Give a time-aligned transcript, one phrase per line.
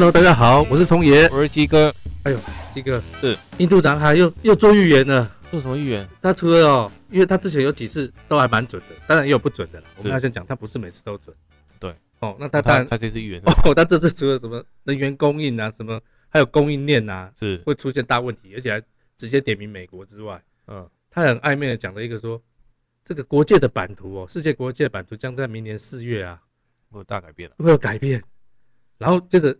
[0.00, 1.94] Hello，大家好，我是聪爷，我是鸡哥。
[2.22, 2.38] 哎呦，
[2.72, 5.30] 鸡哥是印度男孩又又做预言了。
[5.50, 6.08] 做什么预言？
[6.22, 9.82] 他除了哦，因为他之前有几次都还蛮准的，当然也有不准的。
[9.98, 11.36] 我们要先讲，他不是每次都准。
[11.78, 11.94] 对。
[12.20, 18.82] 哦，那他当然他这次预言哦， 他这次除了什么能源供应啊，什么还有供应链啊，是会出现大问题，而且还
[19.18, 22.42] 直接点名美国之外，嗯，他很暧昧的讲了一个说，
[23.04, 26.40] 这个国界的版图哦，世界国界的版图将在明年四月啊
[26.88, 28.22] 会有大改变了，会有改变。
[28.96, 29.54] 然后接着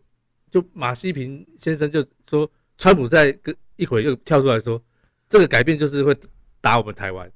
[0.51, 4.83] 就马西平先生就说，川普在跟一会又跳出来说，
[5.29, 6.17] 这个改变就是会
[6.61, 7.31] 打我们台湾。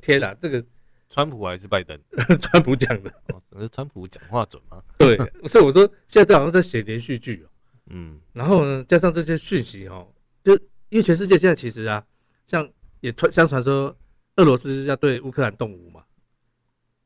[0.00, 0.64] 天哪，这个
[1.10, 2.00] 川普还是拜登？
[2.40, 3.10] 川普讲的。
[3.34, 4.82] 哦，可是川普讲话准吗？
[4.96, 7.48] 对，所以我说现在这好像在写连续剧哦。
[7.90, 10.08] 嗯，然后呢，加上这些讯息哦，
[10.44, 10.54] 就
[10.88, 12.02] 因为全世界现在其实啊，
[12.46, 12.66] 像
[13.00, 13.94] 也传相传说
[14.36, 15.91] 俄罗斯要对乌克兰动武嘛。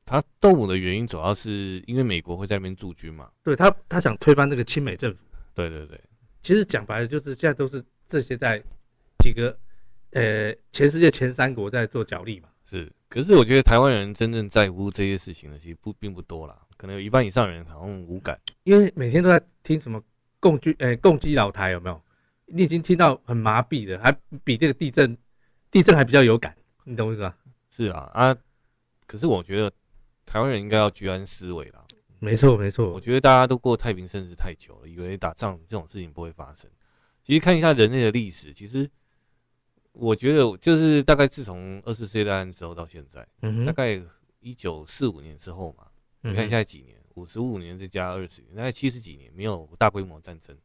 [0.06, 3.28] 他动武的原因主要是因为美国会在那边驻军嘛。
[3.42, 5.24] 对他，他想推翻这个亲美政府。
[5.52, 6.00] 对对对，
[6.40, 8.62] 其实讲白了就是现在都是这些在
[9.18, 9.58] 几个
[10.12, 12.48] 呃全世界前三国在做角力嘛。
[12.64, 20.00] 是，可是我觉得台湾人真正在乎这些事情的其实不并不多啦，可能有一半以上的人好像无感，因为每天都在听什么
[20.38, 22.00] 共军呃共击老台有没有？
[22.46, 25.18] 你已经听到很麻痹的，还比这个地震
[25.68, 27.36] 地震还比较有感，你懂我意思吧？
[27.70, 28.36] 是啊啊，
[29.04, 29.72] 可是我觉得。
[30.26, 31.82] 台湾人应该要居安思危啦。
[32.18, 32.92] 没错，没错。
[32.92, 36.68] 我觉得大家都过太平盛世太久了，以为打仗这种事情不会发生。
[37.22, 38.90] 其实看一下人类的历史，其实
[39.92, 44.00] 我觉得就是大概自从二次世界大战之后到现在，嗯、大概
[44.40, 45.86] 一九四五年之后嘛，
[46.22, 50.56] 嗯、你看现在几年，五十五年再加二十年，大概七十几年没有大规模战争。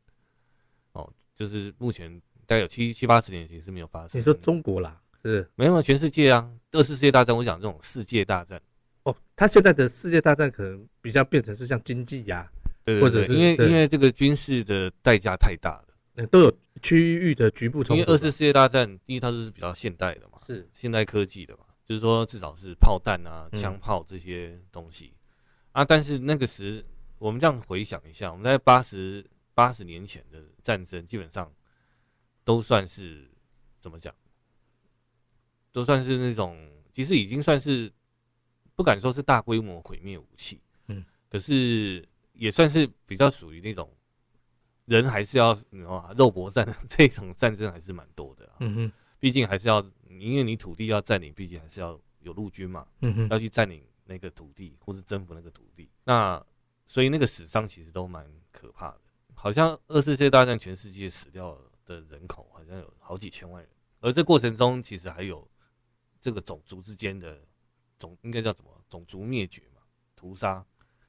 [0.93, 4.17] 哦，就是目前大概有七七八十年其实是没有发生。
[4.17, 5.49] 你说中国啦，是？
[5.55, 8.61] 没有，全世界啊，二次世界大战，我讲这种世界大战。
[9.03, 12.47] 哦，他现在的世界大战可能比较变成是像经济呀，
[12.85, 17.99] 对，或者是因为因为这个军事的代价太大了，嗯，都有区域的局部冲突。
[17.99, 25.13] 因为二次世界大战，第一它是比较现代的嘛，是现代科技的嘛，就是说至少是炮弹啊、枪炮这些东西
[25.71, 25.83] 啊。
[25.83, 26.85] 但是那个时，
[27.17, 31.51] 我们这样回想一下，我们在八十八十年前的战争，基本上
[32.43, 33.31] 都算是
[33.79, 34.13] 怎么讲，
[35.71, 36.55] 都算是那种，
[36.93, 37.91] 其实已经算是。
[38.81, 42.03] 不敢说是大规模毁灭武器，嗯，可是
[42.33, 43.95] 也算是比较属于那种
[44.85, 45.51] 人还是要
[45.87, 56.43] 啊肉搏战 这种战争还是蛮多的，嗯哼，毕竟还是要因为你土地要占领，毕竟还是要有陆军嘛，嗯哼，要去占领那个土地或是征服那个土地，那
[56.87, 59.01] 所以那个死伤其实都蛮可怕的，
[59.35, 61.55] 好像二次世界大战全世界死掉
[61.85, 65.47] 的人口好像有好几千万人，而这过程中其实还有
[66.19, 67.39] 这个种族之间的。
[68.01, 68.69] 种应该叫什么？
[68.89, 69.81] 种族灭绝嘛，
[70.17, 70.65] 屠杀。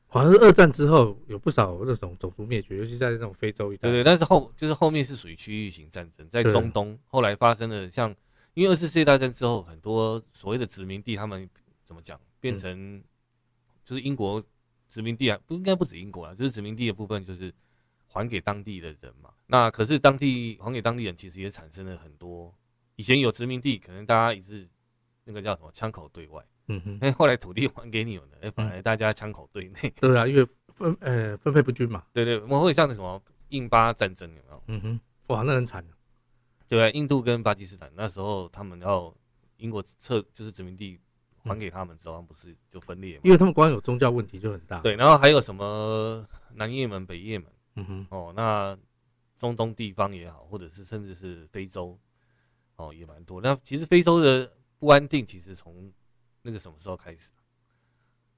[0.07, 3.89] 好像是二战之后有不少那种种族灭绝，尤其在这种非洲一带。
[3.89, 8.15] 对对，但是后就是后面是属于区域型战争，在中东后来发生的像，
[8.53, 11.49] 因为二次世界大战之后，很多所谓的殖民地，他们
[11.83, 13.03] 怎么讲，变成
[13.85, 14.45] 就是英国
[14.91, 17.51] 殖民地啊，不应该不止英国啊，就是殖民地的部分就是
[18.07, 19.31] 还给当地的人嘛。
[19.47, 22.55] 那可是当地还给当地人，其实也产生了很多
[22.97, 24.69] 以前有殖民地，可能大家也是
[25.25, 26.45] 那个叫什么枪口对外。
[26.69, 29.93] 嗯哼，哎，后来土地还给你们了，哎，反而大家枪口对内。
[30.01, 32.05] 对啊，因为分呃分配不均嘛。
[32.13, 34.63] 对对，我们会像那什么印巴战争有没有？
[34.69, 35.85] 嗯哼，哇，那很惨。
[36.69, 39.15] 对啊，印度跟巴基斯坦那时候他们要
[39.59, 40.99] 英国撤，就是殖民地
[41.45, 43.21] 还给他们之后，他们不是就分裂吗？
[43.25, 44.81] 因为他们光有宗教问题就很大。
[44.81, 47.49] 对，然后还有什么南也门、北也门？
[47.75, 48.79] 嗯哼，哦，那
[49.39, 51.99] 中东地方也好，或者是甚至是非洲，
[52.77, 53.41] 哦，也蛮多。
[53.41, 55.93] 那其实非洲的不安定，其实从
[56.43, 57.31] 那个什么时候开始？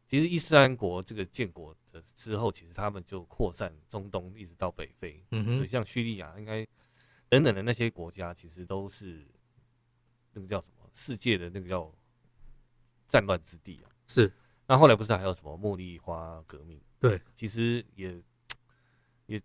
[0.06, 5.24] 其实伊斯兰国这个建国的之后，其实他们就扩散中东，一直到北非。
[5.30, 5.56] 嗯。
[5.56, 6.66] 所以像叙利亚，应该
[7.28, 9.26] 等等的那些国家，其实都是
[10.32, 11.92] 那个叫什么世界的那个叫
[13.08, 13.90] 战乱之地啊。
[14.06, 14.30] 是。
[14.66, 16.80] 那后来不是还有什么茉莉花革命？
[17.00, 17.20] 对。
[17.34, 18.22] 其实也
[19.26, 19.42] 也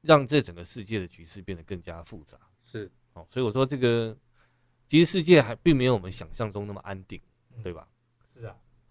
[0.00, 2.38] 让这整个世界的局势变得更加复杂。
[2.64, 2.90] 是。
[3.12, 4.16] 哦，所以我说这个。
[4.90, 7.20] 其实世界还并没有我们想象中那么安定，
[7.62, 7.86] 对吧？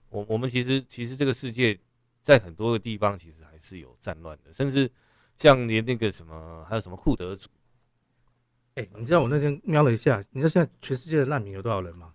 [0.10, 1.78] 我我们其实其实这个世界
[2.24, 4.90] 在很多个地方其实还是有战乱的，甚至
[5.38, 7.50] 像连那个什么还有什么库德族，
[8.76, 12.14] 哎，你知道我那天瞄了一下，你知道现在全世界的难民有多少人吗？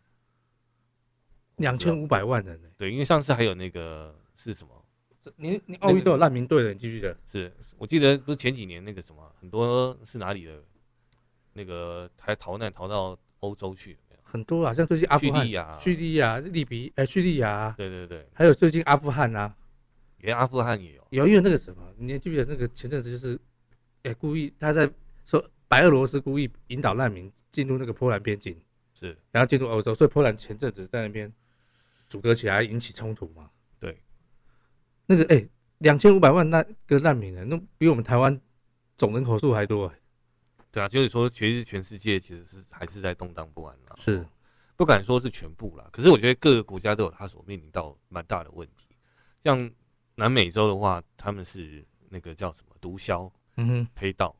[1.56, 2.68] 两千五百万人呢。
[2.76, 4.84] 对，因为上次还有那个是什么？
[5.36, 7.16] 你你奥运都有难民队的，你记不记得？
[7.30, 10.62] 是我记得不是前几年那个什么很多是哪里的，
[11.52, 13.18] 那个还逃难逃到。
[13.42, 13.98] 欧洲去
[14.32, 15.44] 很多啊，像最近阿富汗、
[15.79, 19.55] 叙利亚、叙利比，哎，叙利亚，对对对，还有最近阿富汗啊，
[20.20, 21.06] 连阿富汗也有。
[21.11, 23.34] 有，因为那个什么，你还记不记得那个前阵子就是，
[24.05, 24.90] 哎、欸，故意他在
[25.26, 28.58] 说白俄罗斯故意引导难民进入那个波兰边境，
[28.99, 31.31] 是，然后进入欧洲，所以波兰前阵子在那边
[32.08, 33.50] 阻隔起来，引起冲突嘛。
[33.79, 34.00] 对，
[35.05, 35.46] 那个哎，
[35.81, 38.40] 两千五百万那个难民呢，那比我们台湾
[38.96, 39.93] 总人口数还多。
[40.72, 43.94] 对啊，就是说，其实全世界其实是还是在动荡不安啦。
[43.98, 44.26] 是，
[44.74, 48.96] 不敢说是全部啦，可是我觉得各个国家都有它所面临到蛮大的问题。
[49.44, 49.70] 像
[50.14, 54.34] 南美洲的话，他们是那个叫什么毒枭，嗯哼，黑道。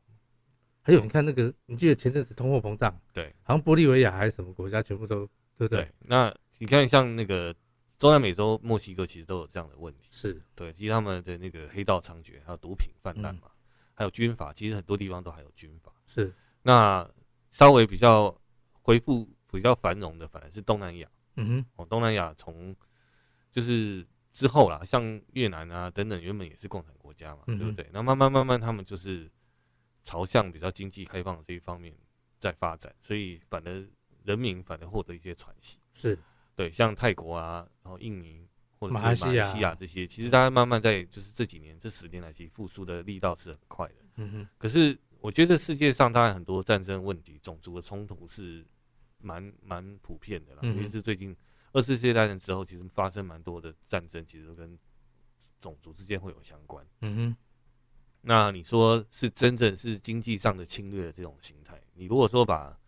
[0.81, 5.27] 还有你看那个，你记得前阵子通货膨胀，对，好像玻利维亚还是什么国家，全部都
[5.59, 5.83] 对不对？
[5.83, 7.55] 对，那你看像那个
[7.99, 10.09] 中南美洲，墨西哥其实都有这样的问题。
[10.11, 13.43] 是对，其实他们的那个黑道猖獗，还有毒品泛滥嘛。
[13.45, 13.51] 嗯
[13.95, 15.92] 还有军阀，其实很多地方都还有军阀。
[16.13, 17.09] 是，那
[17.51, 18.39] 稍微比较
[18.83, 21.09] 恢复比较繁荣的，反而是东南亚。
[21.37, 22.77] 嗯哼，哦，东南亚从
[23.51, 27.89] 就是之后啦，像越南啊等等，原本也是共产国家嘛，嗯、对不对？
[27.93, 29.31] 那慢慢慢慢，他们就是
[30.05, 31.95] 朝向比较经济开放的这一方面
[32.39, 33.89] 在发展，所以反而
[34.25, 35.79] 人民反而获得一些喘息。
[35.95, 36.19] 是
[36.55, 38.47] 对，像泰国啊，然后印尼。
[38.79, 43.95] 或者马来西亚这些，其实大家慢慢在就是这几年这十年来，其实复苏的力道是很快的。
[44.17, 44.49] 嗯哼。
[44.59, 48.67] 可是我觉得世界上当然很多战争问题、种族的冲突是
[49.19, 50.61] 蛮蛮普遍的啦。
[50.63, 51.35] 尤其是最近
[51.73, 54.77] 二次世界大战之后，其实发生蛮多的战争，其实都跟
[55.61, 56.85] 种族之间会有相关。
[57.01, 57.37] 嗯哼。
[58.25, 61.81] 那你说是真正是经济上的侵略的这种形态？
[61.95, 62.79] 你如果说把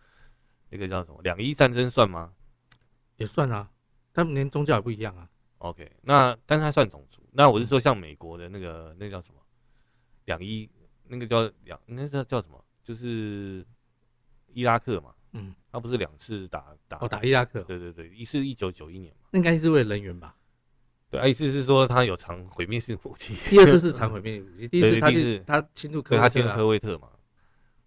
[0.70, 2.34] 那个叫什么两伊战争算吗？
[3.16, 3.70] 也算啊，
[4.12, 5.30] 他们连宗教也不一样啊。
[5.58, 9.40] OK，那但是它算种族，那我是说像美国的那个那叫什么
[10.26, 10.68] 两伊，
[11.18, 12.62] 那个叫两那叫叫什么？
[12.82, 13.64] 就是
[14.52, 20.36] 伊拉克嘛，嗯，他不是两次打打哦打伊拉克，对对对，一次一九九一年嘛，那应该是为了人员吧？
[21.10, 27.10] 对，意思是说他有藏毁灭性武器，第二次是藏毁灭性武器，第一次他是他侵入科威特，他侵入科威特嘛，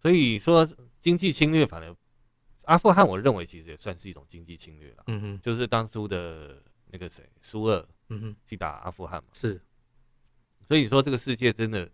[0.01, 0.68] 所以说
[1.00, 1.95] 经济侵略，反而
[2.63, 6.62] 阿富汗我认为其实也算是一种经济侵略了，嗯哼，就是当初的。
[6.89, 9.62] 那个谁，苏俄，嗯哼，去打阿富汗嘛，是，
[10.69, 11.88] 所以说这个世界真的，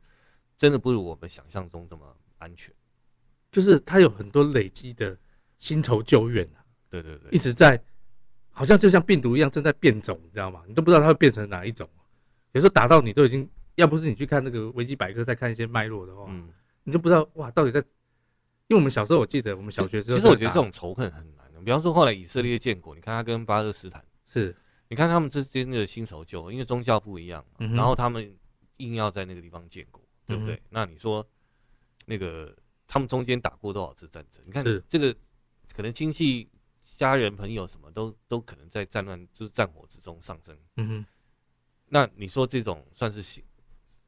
[0.64, 2.74] 真的不如我们想象中这么安全，
[3.52, 5.20] 就是它有很多累积的
[5.58, 7.78] 新仇旧怨啊，对对对，一直在，
[8.50, 10.64] 好像就像病毒一样正在变种，你知道吗？
[10.66, 11.86] 你都不知道它会变成哪一种，
[12.54, 13.46] 有时候打到你都已经，
[13.76, 16.48] 要不是你去看那个维基百科，再看一些脉络的话，嗯，
[16.86, 24.56] 你就不知道哇，到底在，因为我们小时候我记得我们小学时候，其实我觉得这种仇恨很难的，比方说后来以色列建国，你看他跟巴勒斯坦是。
[24.90, 28.32] 你看他们之间的新仇旧，因为宗教不一样然后他们
[28.78, 30.56] 硬要在那个地方建国，对不对？
[30.56, 31.26] 嗯、那你说
[32.06, 32.56] 那个
[32.88, 34.44] 他们中间打过多少次战争？
[34.46, 35.16] 你看这个
[35.76, 36.50] 可能亲戚、
[36.82, 40.58] 家人、朋友什么都都可能在战乱就是战火之中上升。
[40.78, 41.06] 嗯哼，
[41.90, 43.44] 那你说这种算是新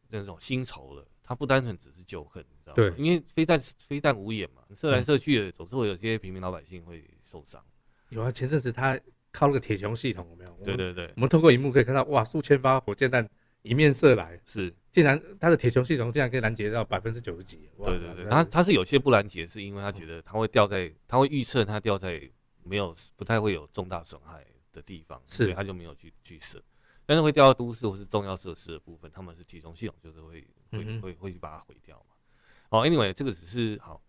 [0.09, 1.07] 那种新仇了？
[1.23, 2.75] 它不单纯只是旧恨，你知道吗？
[2.75, 7.63] 对，因为非但非但无眼嘛，射来射去的，总是会有些平民老百姓会受伤。
[8.09, 8.99] 有啊，前阵子他。
[9.37, 10.57] 靠那个铁穹系统有没有？
[10.63, 13.29] 对对对，我们透过荧幕可以看到，哇，数千发火箭弹
[13.65, 17.69] 迎面射来，是，竟然它的铁穹系统竟然可以拦截到百分之九十几。
[17.77, 22.21] 对对对，它它是有些不拦截，是因为他觉得它会掉在，他会预测它掉在
[22.63, 26.61] 没有不太会有重大损害的地方，是所以他就没有去去射。
[27.05, 32.15] 但是会掉到都市或是重要设施的部分，他们是铁穹系统就是会会会会去把它毁掉嘛。
[32.69, 34.01] 好，Anyway，这个只是好。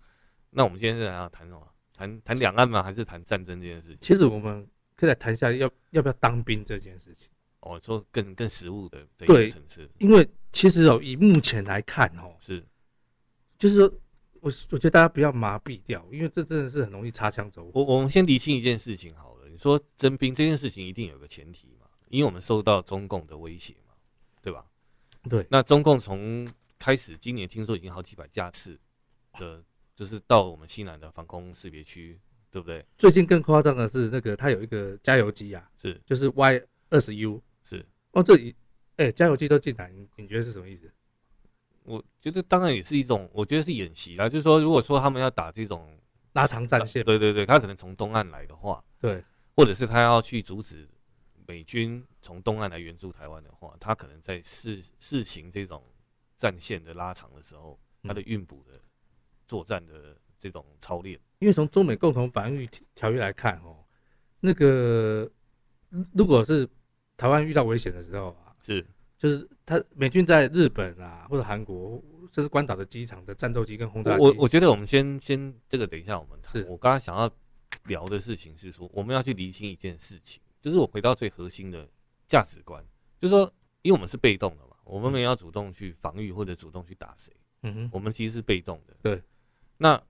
[0.51, 1.67] 那我们今天是要谈什么？
[1.95, 2.83] 谈谈两岸吗？
[2.83, 3.99] 还是谈战争这件事情？
[4.01, 4.69] 其实我们。
[4.99, 7.29] 可以来谈一下要要不要当兵这件事情
[7.61, 9.89] 哦，说更更实物的这一个层次。
[9.99, 12.65] 因为其实哦，以目前来看哦，是，
[13.59, 13.93] 就是说，
[14.41, 17.71] 我我觉得大家不要麻痹掉，因为这真的是很容易擦枪走火。
[17.75, 23.95] 我我们先厘清一件事情好了，你说征兵这件事情一定有个前提嘛，因为我们受到中共的威胁嘛，
[24.41, 24.65] 对吧？
[25.29, 25.47] 对。
[25.51, 26.47] 那中共从
[26.79, 28.79] 开始今年听说已经好几百架次
[29.39, 29.63] 的，
[29.95, 32.19] 就是到我们西南的防空识别区。
[32.49, 32.83] 对不对？
[32.97, 36.59] 最近更夸张的是，那个它有一个加油机啊，是就是 Y
[36.90, 38.55] 二十 U，是哦，这一
[38.97, 40.93] 哎加油机都进来，你你觉得是什么意思？
[41.85, 44.28] 我觉得当然也是一种，我觉得是演习啦。
[44.28, 45.99] 就是说，如果说他们要打这种
[46.33, 49.23] 拉长战线，对对对，他可能从东岸来的话，对，
[49.55, 50.88] 或者是他要去阻止
[51.47, 55.83] 美军从东岸来援助台湾的话，他可能在试试行这种
[56.37, 58.81] 战线的拉长的时候，他的运补的
[59.47, 60.16] 作战的。
[60.38, 63.83] 这种操练，因为从中美共同防御条约来看，哦，
[64.38, 65.28] 那个
[66.12, 66.69] 如果是
[67.17, 76.53] 台湾遇到危险的时候啊，是就是他美军在日本啊或者韩国，这是关岛的机场的战斗机跟轰炸机，我我觉得我们先先这个等一下我们谈。
[76.53, 77.31] 是我刚刚想要
[77.87, 81.89] 聊的事情是说，我们要去厘清一件事情，就是我回到最核心的
[82.29, 82.85] 价值观，
[83.21, 83.51] 就是说，
[83.83, 87.33] 因为我们是被动的嘛，我们没有要主动去防御或者主动去打谁，
[87.63, 88.95] 嗯哼，我们其实是被动的。
[89.01, 89.23] 对，
[89.79, 90.01] 那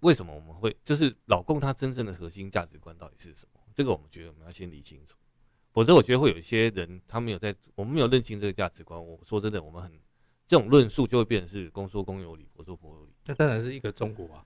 [0.00, 3.60] 为什么我们会就是老共他真正的核心价值观到底是什么？
[3.74, 5.16] 这个我们觉得我们要先理清楚，
[5.74, 8.98] 否则我觉得会有一些人他没有在我们没有认清这个价值观。
[8.98, 9.92] 我说真的，我们很
[10.46, 13.12] 这种论述就会变成是公说公有理，婆说婆有理。
[13.26, 14.42] 那当然是一个中国啊。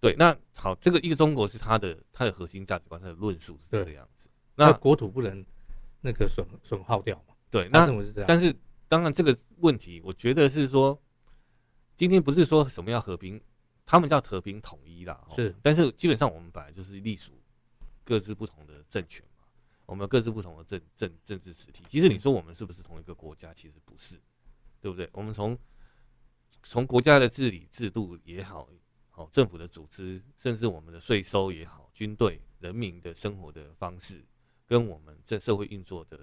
[0.00, 4.28] 对，那好，这个一个中国是他的他的核心价值观，他的论述是这个样子。
[4.56, 5.46] 那国土不能
[6.00, 7.34] 那个损损耗掉嘛？
[7.48, 7.86] 对，那
[8.26, 8.52] 但是
[8.88, 11.00] 当然这个问题，我觉得是说，
[11.96, 13.40] 今天不是说什么要和平，
[13.86, 15.24] 他们叫和平统一啦。
[15.30, 17.40] 是，但是基本上我们本来就是隶属
[18.04, 19.31] 各自不同的政权嘛，
[19.86, 21.84] 我们有各自不同的政政政治实体。
[21.88, 23.52] 其实你说我们是不是同一个国家？
[23.52, 24.20] 其实不是，
[24.80, 25.08] 对不对？
[25.12, 25.58] 我们从
[26.62, 28.68] 从国家的治理制度也好。
[29.14, 34.24] 好，政府的组织，甚至我们的税收也好，军队、人民的生活的方式，
[34.66, 36.18] 跟我们这社会运作的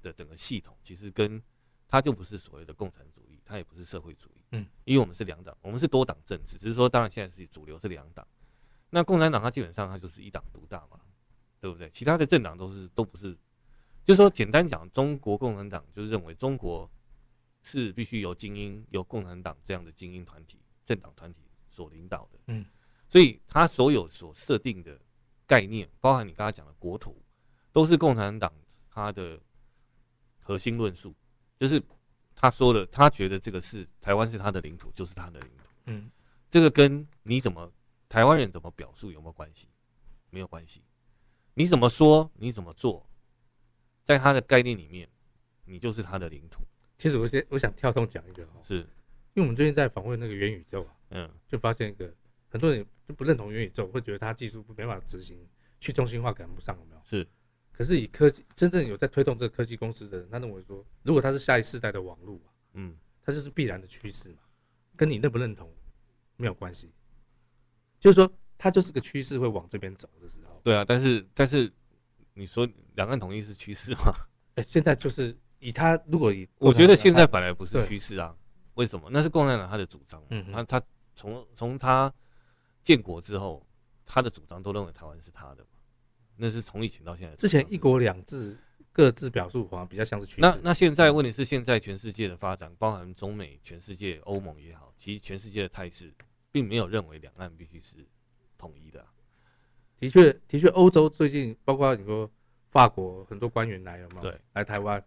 [0.00, 1.42] 的整个系统，其实跟
[1.88, 4.44] 它就不是所谓的共产主义，它也不是社会主义。
[4.52, 8.24] 嗯，因为我们是两党，我们是多党政治，只是说，当然现在是主流是两党。
[8.90, 11.00] 那共产党它基本上它就是一党独大嘛，
[11.60, 11.88] 对不对？
[11.90, 13.36] 其他的政党都是都不是，
[14.04, 16.90] 就是说简单讲，中国共产党就是认为中国
[17.62, 21.42] 是必须由精英，由共产党这样的精英团体、政党团体。
[21.70, 22.66] 所领导的，嗯，
[23.08, 25.00] 所以他所有所设定的
[25.46, 27.22] 概念，包含你刚才讲的国土，
[27.70, 28.52] 都是共产党
[28.90, 29.40] 他的
[30.40, 31.14] 核心论述，
[31.56, 31.80] 就是
[32.34, 36.10] 他说的，他觉得这个是台湾是他的领土，就是他的领土，嗯，
[36.50, 37.72] 这个跟你怎么
[38.08, 39.68] 台湾人怎么表述有没有关系？
[40.30, 40.82] 没有关系，
[41.58, 43.04] 你怎么说，你怎么做，
[44.04, 45.08] 在他的概念里面，
[45.64, 46.62] 你就是他的领土。
[46.96, 48.76] 其实我先我想跳动讲一个哈，是。
[49.34, 52.14] 因为我们最近在访问那个元宇宙啊，嗯，就发现一个
[52.48, 55.36] 很多人就不认同元宇宙，会觉得它技术没办法执行，
[55.80, 57.02] 去中心化赶不上，有没有？
[57.04, 57.26] 是。
[57.72, 64.38] 可是以科技真正有在推动这个科技公司的人，他认为说，如果他是下一世代的网络啊，嗯，它就是必然的趋势嘛，
[64.94, 65.68] 跟你认不认同
[66.36, 66.92] 没有关系。
[67.98, 70.47] 就是说，它就是个趋势，会往这边走的时候。
[70.68, 71.72] 对啊，但是但是
[72.34, 74.12] 你说两岸统一是趋势吗？
[74.56, 78.36] 哎、欸，现在就是以他如果以，我觉得现在本来不是趋势啊。
[78.74, 79.08] 为什么？
[79.10, 80.22] 那是共产党他的主张。
[80.28, 80.82] 嗯，他他
[81.14, 82.12] 从从他
[82.84, 83.66] 建国之后，
[84.04, 85.70] 他的主张都认为台湾是他的嘛。
[86.36, 87.34] 那是从以前到现在。
[87.36, 88.54] 之前一国两制
[88.92, 90.40] 各自表述好像比较像是趋势。
[90.42, 96.14] 那那现在问题是，现在全世界的发展，包含中美、全世界、欧盟也好，其实全世界的态势，
[96.52, 98.06] 并没有认为两岸必须是
[98.58, 99.08] 统一的啊。
[99.98, 102.30] 的确，的确，欧洲最近包括你说
[102.70, 105.02] 法国很多官员来了嘛，对，来台湾，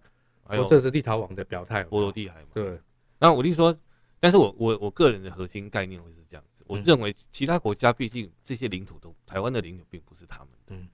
[0.46, 2.80] 还有这是立陶宛的表态，波罗的海嘛，对。
[3.20, 3.78] 那我就说，
[4.20, 10.90] 但是我我我个人的核心概念会是这样子，我认为其他国家毕竟这些领土都台湾的领土并不是他们的，嗯，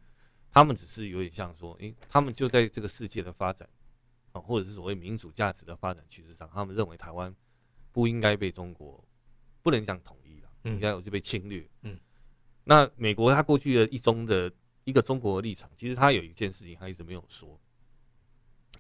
[0.52, 3.68] 他们只是有点像说，诶，他们就在这个世界的发展
[4.34, 7.34] 啊，或者是所谓民主价值的发展趋势上，他们认为台湾
[7.92, 9.02] 不应该被中国
[9.64, 11.98] 不能讲统一了，应该有就被侵略，嗯，
[12.68, 14.52] 那美国他过去的一中的
[14.84, 17.58] 一个中国的立场，其实他有一件事情他一直没有说。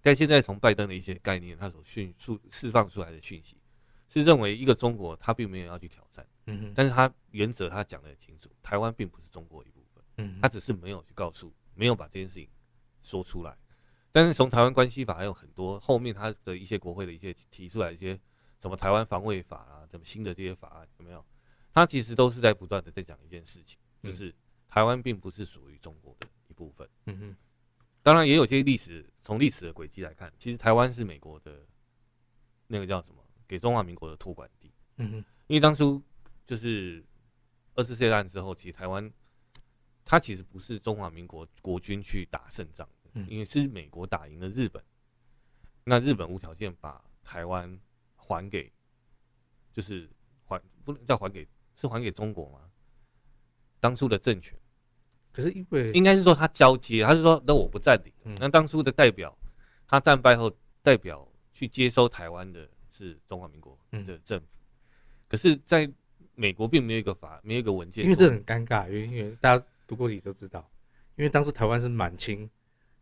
[0.01, 3.58] 但现在从拜登的一些概念，他所迅速释放出来的讯息，
[4.10, 12.48] 是认为一个中国他并没有要去挑战，嗯哼，但是他原则他讲的很清楚，台湾并不是中国一部分，嗯，他只是没有去告诉，没有把这件事情
[13.01, 13.58] 说出来。
[14.12, 18.20] 但是从台湾关系法还有很多后面他的一些国会的一些提出来一些
[18.60, 21.24] 什么台湾防卫法啊，什么新的这些法案有没有？
[21.77, 24.34] 他其实都是在不断的在讲一件事情，就是
[24.67, 27.38] 台湾并不是属于中国的一部分，嗯哼。
[28.01, 31.63] 当然也有些历史，从历史的轨迹来看，其实台湾是美国的，
[32.65, 34.74] 那个叫什么，给中华民国的托管地。
[34.96, 35.15] 嗯哼，
[35.46, 36.01] 因为当初
[36.48, 37.05] 就是
[37.75, 39.13] 二次世界大战之后，其实台湾
[40.03, 44.84] 它其实不是中华民国国军去打胜仗的，因为是美国打赢了日本，
[45.84, 47.79] 那日本无条件把台湾
[48.15, 48.74] 还给，
[49.72, 50.10] 就是
[50.43, 51.48] 还不能再还给，
[51.79, 52.60] 是还给中国吗？
[53.79, 54.57] 当初的政权。
[55.31, 58.12] 可是因为应该是说他交接，他是说那我不占领。
[58.24, 59.38] 嗯、那当初的代表，
[59.88, 64.46] 他战败后代表去接收台湾的是中华民国的政府。
[64.46, 64.57] 嗯、
[65.27, 65.88] 可是在
[66.34, 68.03] 美国并没有一个法，没有一个文件。
[68.03, 70.67] 因为这很尴尬，因为因为大家读过历史都知道，
[71.15, 72.50] 因为当初台湾是满清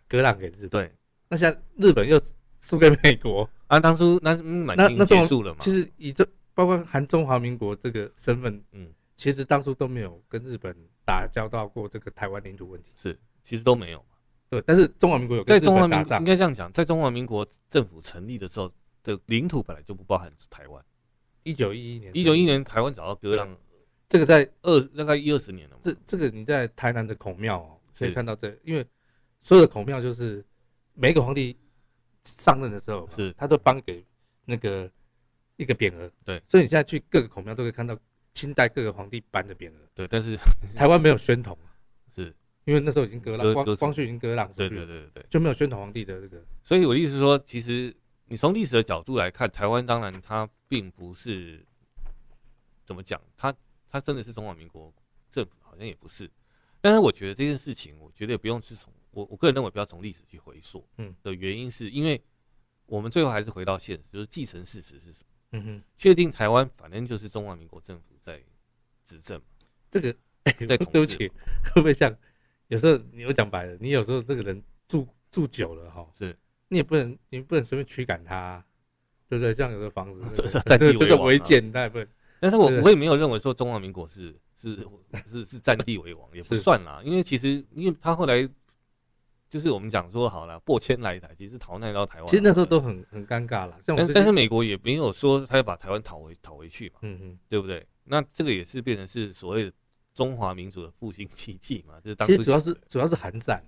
[0.10, 0.92] 割让给日本，对，
[1.30, 2.22] 那现在日本又
[2.60, 3.80] 输给美国啊。
[3.80, 5.60] 当初那满清结束了嘛？
[5.62, 8.92] 其实以这包括含中华民国这个身份，嗯。
[9.18, 14.18] 其实当初都没有跟日本打交道过这个台湾领土问题，是其实都没有嘛。
[14.50, 18.70] 对，但是中华民国有在中华民国，应该这样讲，在中华民国政府成立的时候
[19.04, 20.84] 的领土本来就不包含台湾。
[21.44, 23.58] 一九一一年，一九一一年台湾找到割让，
[24.10, 25.80] 这个在二大概一二十年了。
[25.82, 28.86] 这这个你在台南的孔庙哦，可以看到这个，因为
[29.40, 30.44] 所有的孔庙就是
[30.94, 31.56] 每一个皇帝
[32.26, 34.06] 上任的时候，是他都颁给
[34.44, 34.92] 那个
[35.58, 37.98] 一个匾额，对，所以你现在去各个孔庙都可以看到
[38.34, 40.38] 清代各个皇帝颁的匾额，对，但是
[40.76, 41.58] 台湾没有宣统，
[42.14, 42.34] 是
[42.66, 46.44] 因为那时候已经割让，光光绪已经割让出去，对对对对对，就没有宣统皇帝的这个。
[46.64, 47.96] 所以我的意思是说，其实
[48.26, 51.66] 你从历史的角度来看，台湾当然它并不是
[52.84, 53.56] 怎么讲，它
[53.90, 54.94] 它真的是中华民国
[55.32, 56.30] 政府好像也不是，
[56.82, 62.22] 但是我觉得这件事情，我觉得也不用去从我我个人认为不要从历史去回溯，嗯，的原因是因为
[62.88, 65.28] 我们最后还是回到现实，就是继承事实是什么？
[65.52, 68.42] 嗯哼，确定台湾反正就是中华民国政府在
[69.06, 69.38] 执政。
[69.40, 69.46] 嘛，
[69.90, 71.28] 这个，欸、对不起，
[71.74, 72.16] 会不会像
[72.68, 76.36] 有时候你有讲白了，你有时候这个人住住久了哈，是，
[76.68, 78.64] 你也不能你不能随便驱赶他，
[79.30, 79.54] 对不对？
[79.54, 82.08] 像有的房子， 这是这是违建，那也不能。
[82.40, 84.78] 但是我我也没有认为说中华民国是是
[85.32, 88.50] 是是占地为王，也不算啦，因为其实因为他后来。
[89.50, 92.28] 就是我们讲说好了，破千来台，其实逃难到台湾。
[92.28, 93.80] 其实那时候都很很尴尬了。
[93.86, 97.86] 但但是美国也没有说他要把台湾讨回讨回去嘛，嗯嗯，对不对？
[98.04, 99.74] 那这个也是变成是所谓的
[100.14, 103.64] 中华民族的复兴奇迹嘛，就是当其实主要是主要是韩战，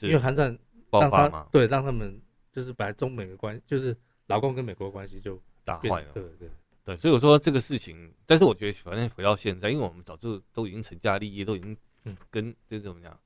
[0.00, 0.56] 因为韩战
[0.88, 2.20] 爆发嘛，对，让他们
[2.52, 6.48] 就是本来中美的关系，就是老共跟美国的关系就打坏了，对对
[6.84, 11.76] 对，所以我说这个事情，但是我觉得反正回到现在，因为我们早就都已经成家立业，都已经
[12.30, 13.18] 跟这怎么讲？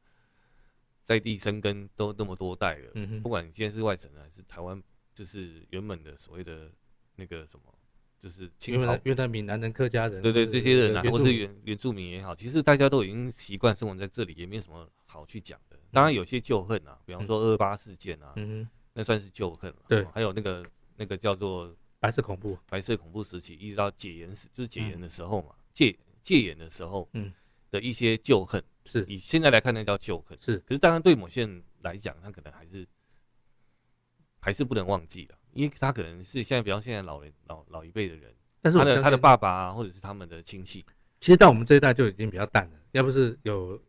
[1.05, 4.83] 在地生根都那么多代了，嗯、不管你今天是外省人还是台湾，
[5.15, 6.73] 就是原本的所谓的
[7.15, 7.73] 那个什么，
[8.19, 15.79] 就是清朝越南闽南人、客家人，对对，这些人啊，或是原原住民也好，其实大家都已经习惯生活在这里，也没有什么好去讲的。
[15.93, 19.77] 当然有些旧恨啊，比方说二二八事件啊，嗯、那算是旧恨了。
[19.87, 20.65] 对，还有那个
[20.97, 27.31] 那个叫做白色恐怖，白色恐怖时期，一直到解严时，就是解严的时候嘛，嗯、戒戒严的时候，嗯。
[27.71, 30.37] 的一些旧恨，是以现在来看，那叫旧恨。
[30.41, 32.87] 是，可是当然对某些人来讲，他可能还是
[34.41, 40.85] 还是不能忘记的，因为他可能是现在，比方现在老人老老一辈的人，但是他的他的爸爸啊，或者是他们的亲戚，
[41.19, 42.77] 其实到我们这一代就已经比较淡了。
[42.93, 43.81] 要不是有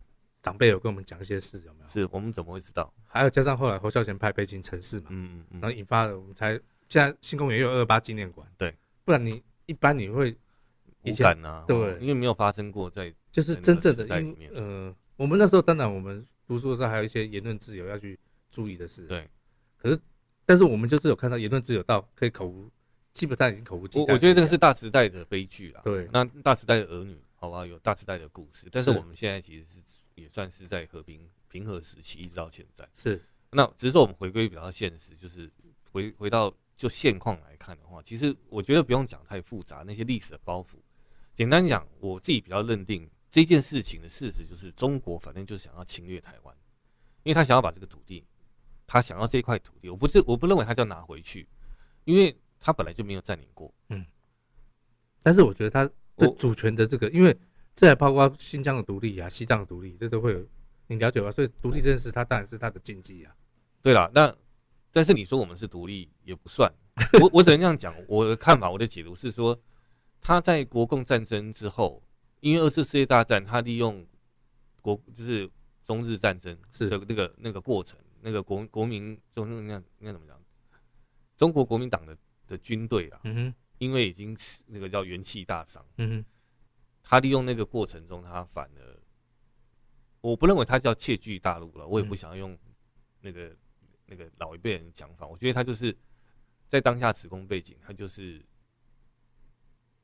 [0.41, 1.89] 长辈有跟我们讲一些事，有没有？
[1.89, 2.93] 是我们怎么会知道？
[3.05, 6.53] 还有加上后来侯孝贤拍《北京城市》嘛，嗯嗯嗯，然后引发了我们才
[6.87, 10.35] 现在新公园又有二二八纪念馆，对，不然你一般你会
[11.01, 13.13] 无感啊，对，因为没有发生过在。
[13.35, 18.17] 就是真正的，因为呃，我们那时候当然我们读书的时候还有一些言论自由要去
[18.49, 19.05] 注意的事。
[19.07, 19.29] 对。
[19.75, 19.99] 可是，
[20.45, 22.71] 但是我们就是有看到言论自由到可以口无，
[23.11, 24.05] 基本上已经口无忌惮。
[24.07, 25.81] 我我觉得这个是大时代的悲剧啦。
[25.83, 26.07] 对。
[26.13, 27.65] 那大时代的儿女，好不好？
[27.65, 29.79] 有大时代的故事，但是我们现在其实是
[30.13, 32.87] 也算是在和平平和时期，一直到现在。
[32.93, 33.21] 是。
[33.51, 35.51] 那只是说我们回归比较现实，就是
[35.91, 40.77] 回回到就现况来看的话，其实我觉得不用讲太复杂，那些历史的包袱，
[41.33, 43.05] 简单讲，我自己比较认定。
[43.35, 46.55] 这件事情的事实就是，中国反正就是想要侵略台湾，
[47.23, 48.25] 因为他想要把这个土地，
[48.87, 51.45] 他想要这块土地，我不是我不认为他就要拿回去，
[52.05, 53.73] 因为他本来就没有占领过。
[53.89, 54.05] 嗯，
[55.21, 55.83] 但是我觉得他
[56.15, 57.37] 的主权的这个，因为
[57.75, 60.47] 这还包括新疆的独立啊、西藏的独立，这都会有
[60.87, 61.29] 你了解吧？
[61.29, 63.35] 所以独立这件事，他当然是他的禁忌啊。
[63.81, 64.33] 对了，那
[64.93, 66.71] 但是你说我们是独立也不算，
[67.21, 69.61] 我我只能这样讲，我的看法，我的解读是说，
[70.21, 72.01] 他在国共战争之后。
[72.45, 74.05] 因为二次世界大战，他利用
[74.79, 75.49] 国就是
[75.83, 80.39] 中日战争是的那个那个过程，那个国国民中那那那怎么讲？
[81.35, 86.25] 中国国民党的的军队啊，嗯哼，因为已经那个叫元气大伤，嗯哼，
[87.01, 88.99] 他利用那个过程中，他反而，
[90.21, 92.55] 我不认为他叫窃据大陆了，我也不想要用
[93.21, 93.57] 那个
[94.05, 95.97] 那个老一辈人的讲法，我觉得他就是
[96.67, 98.39] 在当下时空背景，他就是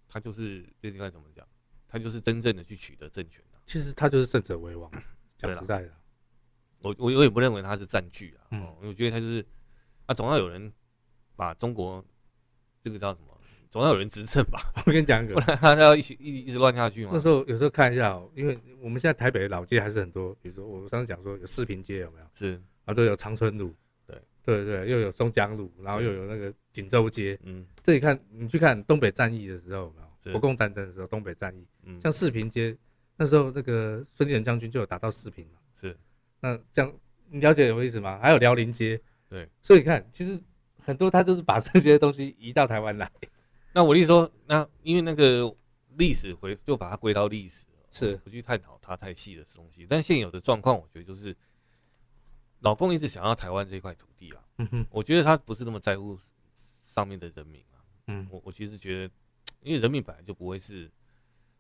[0.08, 1.48] 他就是这应该怎么讲？
[1.92, 4.90] 他就是真正的去取得政权的，其实他就是胜者为王。
[5.38, 5.92] 讲实在的，
[6.80, 9.44] 我我我也不认为他是占据啊，嗯，我觉得他就是
[10.06, 10.72] 啊，总要有人
[11.36, 12.04] 把中国
[12.84, 13.36] 这个叫什么，
[13.72, 14.62] 总要有人执政吧。
[14.86, 17.12] 我跟你讲一个，不然他要一起一一直乱下去嘛。
[17.14, 22.26] 那时候有时候看一下哦，因为我们现在台北的老街还是很多，比如说我上次讲说有四平街有没有？
[22.36, 23.74] 是啊，都有长春路，
[24.06, 30.11] 对对对，又有松江路，然后又有那个锦州街，嗯，这里看你去看东北战役的时候有没有？
[30.26, 32.78] 国共战争的时候，东北战役，嗯，像四平街，
[33.18, 35.98] 那时候那个孙立人将军就有打到四平嘛，是，
[36.40, 36.94] 那这样
[37.30, 38.20] 你了解有意思吗？
[38.22, 40.40] 还有辽宁街，对，所以你看，其实
[40.78, 43.10] 很多他都是把这些东西移到台湾来。
[43.74, 45.56] 那我意思说，那因为那个
[45.98, 48.16] 历史回就把它归到历史，是。
[48.18, 49.88] 不去探讨它太细的东西。
[49.90, 51.36] 但现有的状况，我觉得就是
[52.60, 56.20] 老共一直想要台湾这块土地啊，嗯哼，我觉得他不是那么在乎
[56.84, 59.14] 上面的人民啊，嗯，我我其实觉得。
[59.62, 60.92] 因为人民本来就不会是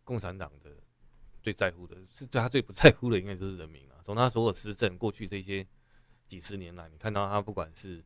[0.04, 0.72] 共产党的
[1.42, 4.02] 最在乎的，是对他最不在乎的，应该就是人民啊。
[4.04, 5.66] 从他所有施政过去这些
[6.28, 8.04] 几十年来，你看到他不管是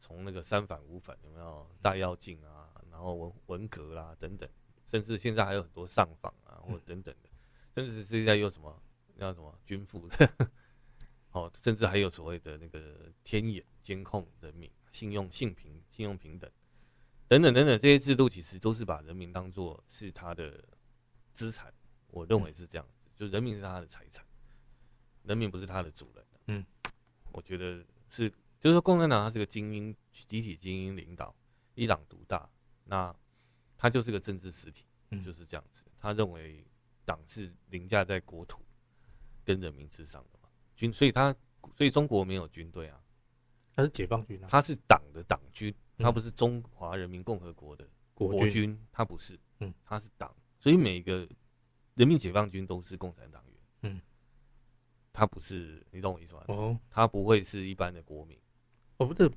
[0.00, 4.48] 从那个三反五反有没有大跃进啊，然后文文革啦等等，
[4.84, 7.30] 甚至现在还有很多上访啊，或等等的，
[7.74, 8.82] 甚至是现在又什么
[9.18, 10.50] 叫什么军富的，
[11.32, 16.50] 哦，甚至还有所谓的那个天眼监控人民、信用性平、信用平等
[17.32, 20.62] 等等等等这些制度，其实都是把人民当做是他的
[21.32, 21.72] 资产，
[22.08, 24.22] 我认为是这样子，就人民是他的财产，
[25.22, 26.26] 人民不是他的主人。
[26.48, 26.66] 嗯，
[27.32, 28.28] 我觉得是，
[28.60, 31.34] 就是说共产党它是个精英集体精英领导，
[31.74, 32.46] 一党独大，
[32.84, 33.16] 那
[33.78, 34.84] 他就是个政治实体，
[35.24, 35.84] 就是这样子。
[35.98, 36.62] 他认为
[37.06, 38.62] 党是凌驾在国土
[39.42, 41.34] 跟人民之上的嘛，军，所以他
[41.74, 43.00] 所以中国没有军队啊，
[43.74, 51.28] 他是解放军啊，他是党的党军，他不是中华人民共和国的国军，他不是，嗯，他是党，所以每一个
[51.94, 54.00] 人民解放军都是共产党员，嗯。
[55.14, 56.42] 他不是，你懂我意思吗？
[56.48, 58.34] 哦，他不会是一般的国民。
[58.96, 59.30] 哦，不是，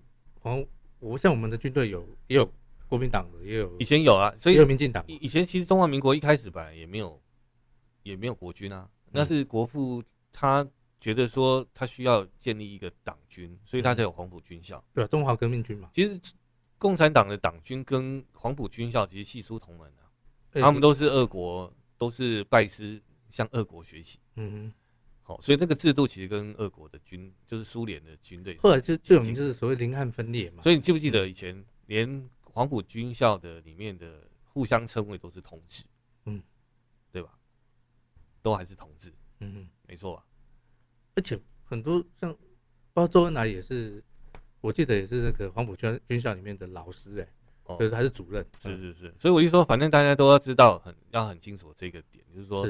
[0.43, 0.65] 哦，
[0.99, 2.49] 我像我们的军队有也有
[2.88, 5.04] 国民党的，也有以前有啊，所以也有民进党。
[5.06, 7.21] 以前其实中华民国一开始本来也没有
[8.04, 10.01] 也没有国军啊，那是国父
[10.32, 10.65] 他
[11.01, 14.82] 觉得说他需要建立一个党军，所以他才有黄埔军校。
[14.93, 15.89] 对啊，中华革命军嘛。
[15.91, 16.17] 其实
[16.77, 20.07] 共产党的党军跟黄埔军校其实系出同门啊，
[20.53, 24.19] 他们都是俄国，都是拜师向俄国学习。
[24.35, 24.73] 嗯哼。
[25.27, 30.61] 好，所以这个制度其实跟俄国的军，就是苏联的军队，后来就最有名就是所谓林汉分裂嘛。
[30.61, 35.83] 所以你记不记得以前连黄埔军校的里面的互相称谓都是同志，
[36.25, 36.39] 嗯，
[37.11, 37.39] 对吧？
[38.43, 40.23] 都还是同志，嗯哼，没错吧？
[41.15, 42.31] 而且很多像
[42.93, 44.03] 包括周恩来也是，
[44.65, 47.28] 我记得也是那个黄埔军军校里面的老师哎，
[47.65, 49.13] 哦，就是还是主任，是是是。
[49.17, 52.67] 所以我就说，反正大家都要知道很要很清楚这个点，就是说。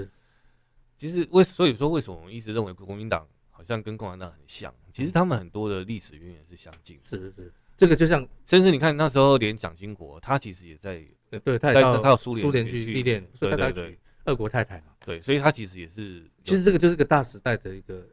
[0.97, 4.73] 其实为所以说为什么我们一直认为国民党好像跟共产党很像？
[4.93, 6.97] 其实他们很多的历史渊源是相近。
[7.01, 11.05] 是是是，这个就像，甚至你看那时候连蒋经国，他其实也在，
[11.43, 14.95] 对，他也到他到苏联苏联去历练，所以他娶俄国太太嘛。
[15.05, 16.23] 对，所以他其实也是。
[16.45, 18.07] 其实这个就是个大时代的一个。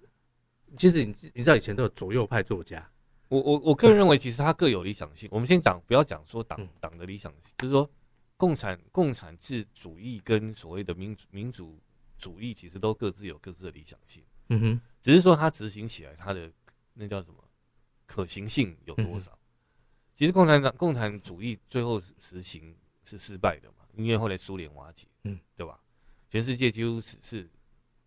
[0.77, 2.85] 其实你你知道以前都有左右派作家。
[3.33, 5.29] 我我我个人认为，其实他各有理想性。
[5.33, 7.91] 我们先讲，不要讲说党党的理想性，就是说
[8.37, 11.79] 共产共产制主义跟所谓的民主民主。
[12.19, 16.49] 主义其实都各自有各自的理想性，嗯哼，只是说它执行起来，它的
[16.95, 17.43] 那叫什么
[18.07, 19.37] 可行性有多少？
[20.15, 25.81] 其实共产党共产主义最后实行是失败的嘛，因为后来苏联瓦解，嗯，对吧？
[26.31, 27.43] 全世界几乎是是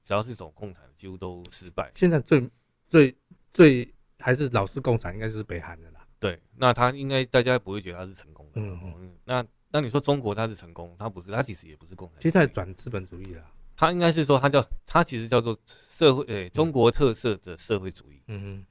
[0.01, 1.91] 只要是走共产，几乎都失败。
[1.93, 2.49] 现在最
[2.87, 3.13] 最
[3.51, 6.07] 最还是老式共产，应该就是北韩的啦。
[6.19, 8.53] 对，那他应该大家不会觉得他是成功的。
[8.55, 9.15] 嗯嗯。
[9.25, 12.17] 那那你说中国他是成功，他不是，他其实也不是共产。
[12.19, 13.45] 其实他转资本主义了。
[13.75, 18.21] 他应该是说，他叫他其实叫做社会诶、欸，中国特色的社会主义。
[18.27, 18.65] 嗯哼，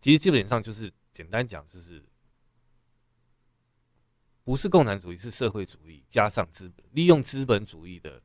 [0.00, 2.02] 其实基本上就是简单讲，就是
[4.42, 8.20] 不是共产主义，是社会主义加上资本，利用资本主义的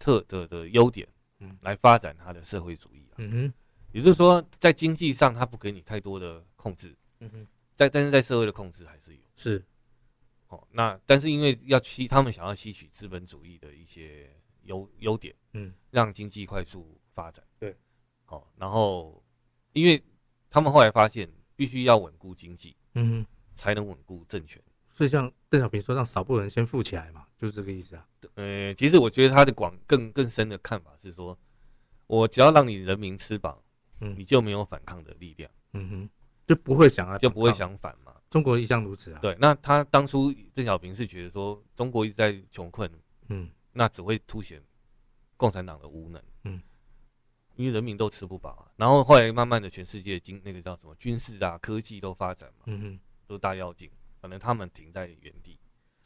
[0.00, 1.06] 特的的优点，
[1.38, 3.06] 嗯，来发展他的社会主义。
[3.18, 3.54] 嗯哼，
[3.96, 6.94] 也就是说，在经济上他不给你太多的控制。
[7.20, 9.22] 嗯哼，在但是在社会的控制还是有。
[9.34, 9.64] 是，
[10.48, 14.30] 哦，那但是因为要吸，他们想要吸取资本主义的一些。
[14.66, 17.72] 优优点，嗯，让经济快速发展，对，
[18.26, 19.24] 哦，然后，
[19.74, 20.02] 因为
[20.50, 24.60] 他们后来发现，必须要稳固经济，嗯哼，才能稳固政权。
[24.90, 28.04] 所以像邓小平说，让少部分人先富起来嘛，就是这个意思啊。
[28.34, 31.38] 呃，其实我觉得他的广更更深的看法是说，
[32.08, 33.62] 我只要让你人民吃饱，
[34.00, 36.10] 嗯，你就没有反抗的力量，嗯哼，
[36.46, 38.14] 就不会想啊，就不会想反嘛。
[38.30, 39.18] 中国一向如此啊。
[39.20, 42.90] 对，那他当初邓小平是觉得说，中国一直在穷困，
[43.28, 43.50] 嗯。
[43.78, 44.62] 那只会凸显
[45.36, 46.62] 共产党的无能，嗯，
[47.56, 48.72] 因为人民都吃不饱啊。
[48.74, 55.60] 然后后来慢慢的，全世界经那个叫什么军事啊、科技都发展嘛，嗯哼，都大跃进，反正他们停在原地，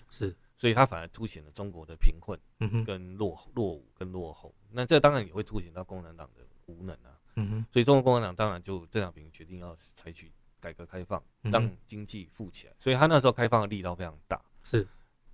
[0.09, 4.53] 是，所以他反而凸显了中国的贫困，嗯哼，跟落落伍跟落后。
[4.73, 7.67] 那这当然也会凸显到共产党的无能啊，嗯哼。
[7.73, 12.75] 所以中国共产党当然就邓小平决定要采取改革开放，让经济富起来。
[12.79, 14.87] 所以他那时候开放的力道非常大，是。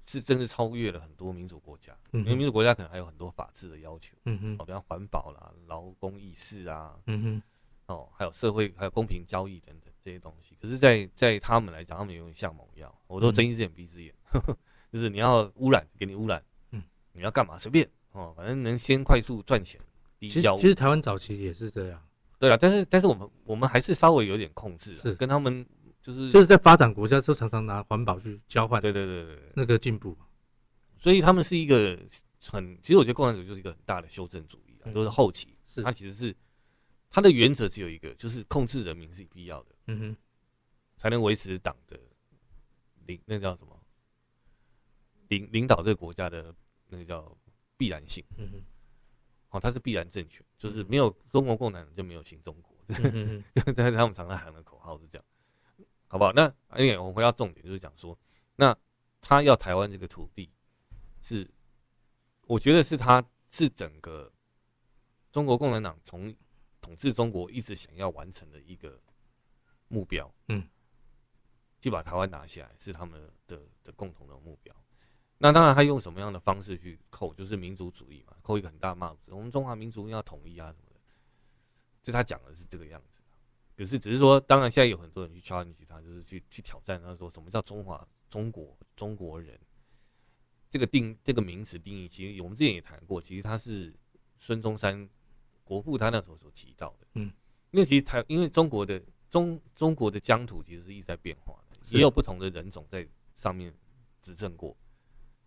[0.09, 7.43] 是真是超越了很多民主国家，因为民主国家可能还有很多法治的要求，嗯哼，哦，比方环保啦、劳工意识啊，嗯哼，
[7.93, 10.57] 哦，还有社会还有公平交易等等这些东西。
[10.63, 14.57] 可是，在在他们来讲，他们有点像猛药，我都睁一只眼闭一只眼，呵呵，
[14.93, 16.41] 就是你要污染，给你污染，
[16.71, 16.81] 嗯，
[17.13, 17.59] 你要干嘛？
[17.59, 19.77] 随便，哦，反正能先快速赚钱。
[20.29, 22.03] 其实其实台湾早期也是这样，
[22.39, 25.15] 对啊，但是但是我们我们还是稍微有点控制，是。
[25.15, 25.67] 跟他们。
[26.03, 30.17] 就是就是在发展国家，就常常拿环保去交换，对对对对，那个进步，
[30.97, 31.99] 所以他们是一个
[32.41, 35.83] 很，其实我觉得共产主义就是一个很大的修正主义啊，都是后期，是。
[35.83, 36.37] 它其实是
[37.11, 40.17] 它的原则只有一个，就是控制人民是必要的，嗯哼，
[40.97, 41.99] 才能维持党的
[43.07, 43.77] 领那叫什么？
[45.27, 46.55] 领领导这个国家的
[46.89, 47.37] 那个叫
[47.77, 48.25] 必然性。
[48.39, 48.63] 嗯哼，
[49.57, 52.77] 哦，它是必然政权，就是没有中国共产党就没有新中国。
[52.89, 55.25] 嗯哼， 但是他们常常喊的口号是这样，
[56.07, 56.33] 好不好？
[56.33, 56.47] 那
[56.79, 58.17] 因为我们回到重点，就是讲说，
[58.55, 58.77] 那
[59.21, 60.53] 他要台湾这个土地，
[61.21, 61.51] 是
[62.43, 64.33] 我觉得是他是整个
[65.33, 66.33] 中国共产党从
[66.81, 69.01] 统治中国一直想要完成的一个
[69.89, 70.69] 目标，嗯，
[71.81, 74.73] 就把台湾拿下来是他们的的共同的目标。
[75.39, 79.33] 那当然，他用什么样的方式去扣，就是民族主义嘛，扣一个很大帽子。
[79.33, 81.01] 我们中华民族要统一啊什么的，
[82.03, 83.21] 就他讲的是这个样子。
[83.77, 89.61] 可是只是说，当然现在有很多人去 challenge 他，就是去去挑战他，说什么叫中华中国中国人
[90.71, 93.95] 这个定这个名词定义，其实我们之前也谈过，其实他是
[94.41, 95.07] 孙中山
[95.65, 97.31] 国父他那时候所提到的，嗯，
[97.73, 103.71] 因为其实台因为中国的中中国的疆土其实是一直在变化的，也有不同的人种在上面
[104.23, 104.75] 执政过。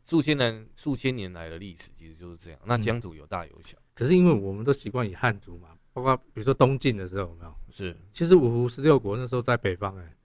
[0.10, 2.60] 数千年、数千年来的历史其实就是这样。
[2.66, 7.56] 那疆土有大有小，可是因为我们都习惯以汉族嘛，包括比如说东晋的时候有没有？
[7.70, 10.16] 是，其实五胡十六国那时候在北方，哎，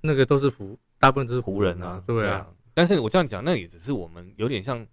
[0.00, 2.48] 那个都是胡，大部分都是胡人啊，对啊。
[2.72, 4.86] 但是我这样讲，那也只是我们有点像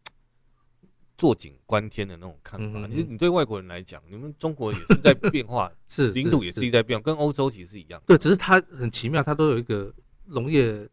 [1.15, 2.85] 坐井观天的那种看法。
[2.89, 8.01] 其实你对外国人来讲，你们中国也是在变化， 是领土也是一在变，跟欧洲其实是一样。
[8.05, 9.93] 对，只是它很奇妙，它都有一个
[10.25, 10.85] 农业。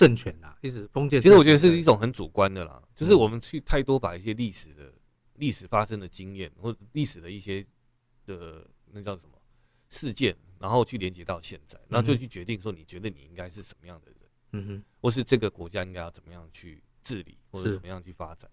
[0.00, 1.20] 政权啊，一直封建。
[1.20, 4.90] 其实我觉得是一种很主观的啦，就是我们去太多把一些历史的、
[5.34, 7.62] 历史发生的经验或历史的一些
[8.24, 9.38] 的那叫什么
[9.90, 14.20] 事件，然后去连接到现在，然后就去决定说你觉得你应该是什么样的人，
[14.52, 18.50] 嗯哼，或是这个国家应该要怎么样去治理，或者怎么样去发展，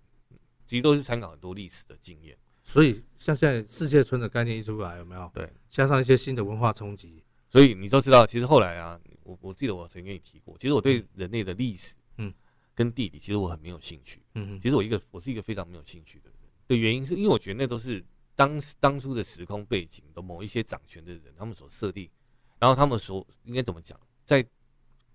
[0.66, 2.38] 其实都是参考很多历史的经验。
[2.62, 5.32] 所以像现在世界村的概念一出来，有没有？
[5.34, 9.00] 对，加上一些新的文化冲击，所以你都知道，其实后来啊。
[9.28, 12.34] 我我记得我曾经跟你提过，其实我对人类的历史，嗯，
[12.74, 18.02] 跟地理，其实我很没有兴趣，嗯，其实我一个我是一个非常没有兴趣的人，的原因是因为我觉得那都是
[18.36, 22.10] 当当初的时空背景的某一些掌权的人，他们所设定，
[22.58, 24.42] 然后他们所应该怎么讲，在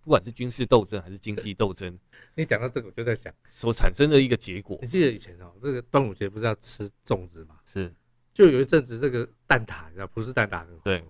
[0.02, 1.98] 不管是军事斗争还是经济斗争，
[2.36, 4.78] 你讲到这个，我就在想所产生的一个结果。
[4.82, 7.58] 你记得以前哦，这个端午节不是要吃粽子吗？
[7.64, 7.94] 是，
[8.34, 11.04] 就有一阵子这个蛋挞，你知道，不是蛋挞很红，对。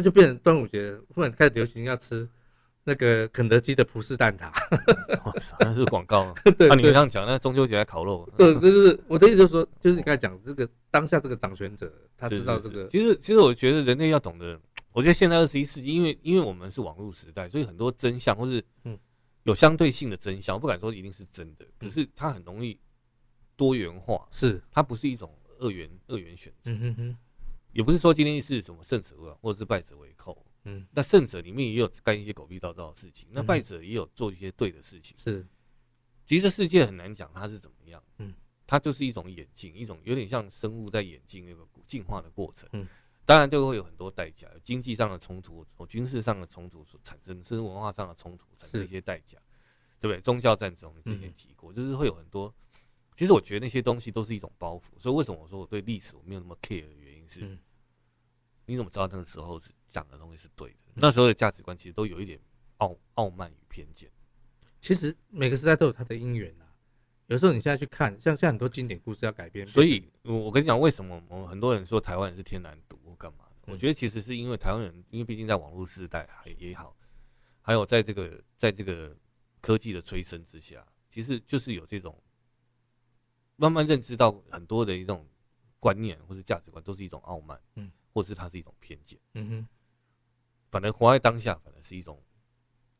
[0.00, 2.26] 那就变成端午节忽然开始流行要吃
[2.84, 4.50] 那个肯德基的葡式蛋挞，
[5.58, 6.34] 那是广告。
[6.56, 8.26] 对，那你这样讲，那中秋节还烤肉。
[8.38, 12.88] 对，就是我的意思，就是说，就是你刚才讲这个当下这个掌权者，他知道这个。
[12.88, 14.58] 其实，其实我觉得人类要懂得，
[14.92, 18.98] 我觉得现在二十一世纪，因为因为我们是网络时代，所以很多真相或是嗯
[19.42, 22.78] 有相对性的真相，我不敢说一定是真的，可是它很容易
[23.54, 26.70] 多元化，是它不是一种二元二元选择。
[27.72, 30.46] 也不是说今天是什么胜者为王，或者是败者为寇。
[30.64, 35.16] 嗯，那胜者里面也有干一些狗屁倒灶的事情，那败者也有做一些对的事情。
[35.18, 35.46] 是，
[36.26, 38.02] 其实这世界很难讲它是怎么样。
[38.18, 38.34] 嗯，
[38.66, 42.68] 它就是一种演进，一种有点像生物在演进那个进化的过程。
[42.74, 42.86] 嗯，
[43.24, 49.38] 当然就会有很多代价，有经济上的冲突，或军事上的冲突所产生，甚至文化上的冲突产生一些代价，
[49.98, 50.20] 对不对？
[50.20, 52.54] 宗教战争，你之前提过，就是会有很多。
[53.16, 56.84] 其实我觉得那些东西都是一种包袱，所以为什么我说我对历史我没有那么 care
[57.38, 57.62] 的原因是，
[58.66, 60.76] 你怎么知道那个时候是讲的东西是对的？
[60.94, 62.40] 那时候的价值观其实都有一点
[62.78, 64.10] 傲傲慢与偏见。
[64.80, 66.66] 其实每个时代都有它的因缘啊。
[67.26, 73.72] 有时候你现在去看，像像很多经典故事要改编，所以我我跟你讲，为什么我们很多人说台湾人是天然独或干嘛的？
[73.72, 76.96] 我觉得其实是因为台湾人，因为毕竟在网络时代也好，
[77.60, 79.16] 还有在这个在这个
[79.60, 82.20] 科技的催生之下，其实就是有这种。
[83.56, 85.28] 慢慢认知到很多的一种
[85.80, 89.68] 观念或是价值观都是一种傲慢，嗯，或是它是一种偏见，嗯哼。
[90.70, 92.22] 反正活在当下，反正是一种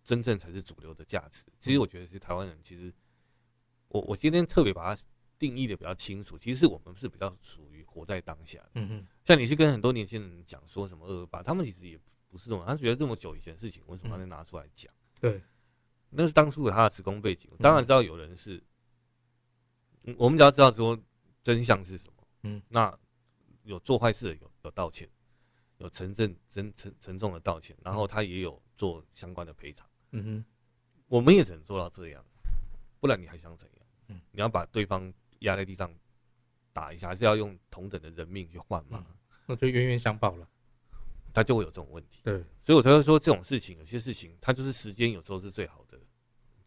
[0.02, 1.44] 真正才是主流的价值。
[1.60, 2.92] 其实我觉得是台湾人，其实
[3.88, 5.02] 我我今天特别把它
[5.38, 6.36] 定义的比较清楚。
[6.36, 9.06] 其实我们是比较属于活在当下，嗯哼。
[9.24, 11.96] 像你去跟很多年轻人讲说什么二二八，他们其实也
[12.28, 14.92] 不是这种，他觉得这么久以前的事情，为什么他能拿出来讲？
[15.20, 15.40] 对，
[16.08, 17.50] 那是当初的他的时空背景。
[17.60, 18.62] 当然知道有人是。
[20.16, 20.98] 我们只要知道说
[21.42, 22.96] 真相是什么，嗯，那
[23.64, 25.08] 有做坏事的有有道歉，
[25.78, 30.44] 有承认真沉沉重的道歉，然后他也有做相关的赔偿，嗯哼，
[31.08, 32.24] 我们也只能做到这样，
[33.00, 33.86] 不然你还想怎样？
[34.08, 35.92] 嗯，你要把对方压在地上
[36.72, 39.06] 打一下，还是要用同等的人命去换吗？
[39.46, 40.48] 那就冤冤相报了，
[41.34, 42.20] 他就会有这种问题。
[42.22, 45.98] 对，所以我才会说这种事情，有些事情它就是时间，有时候是最好的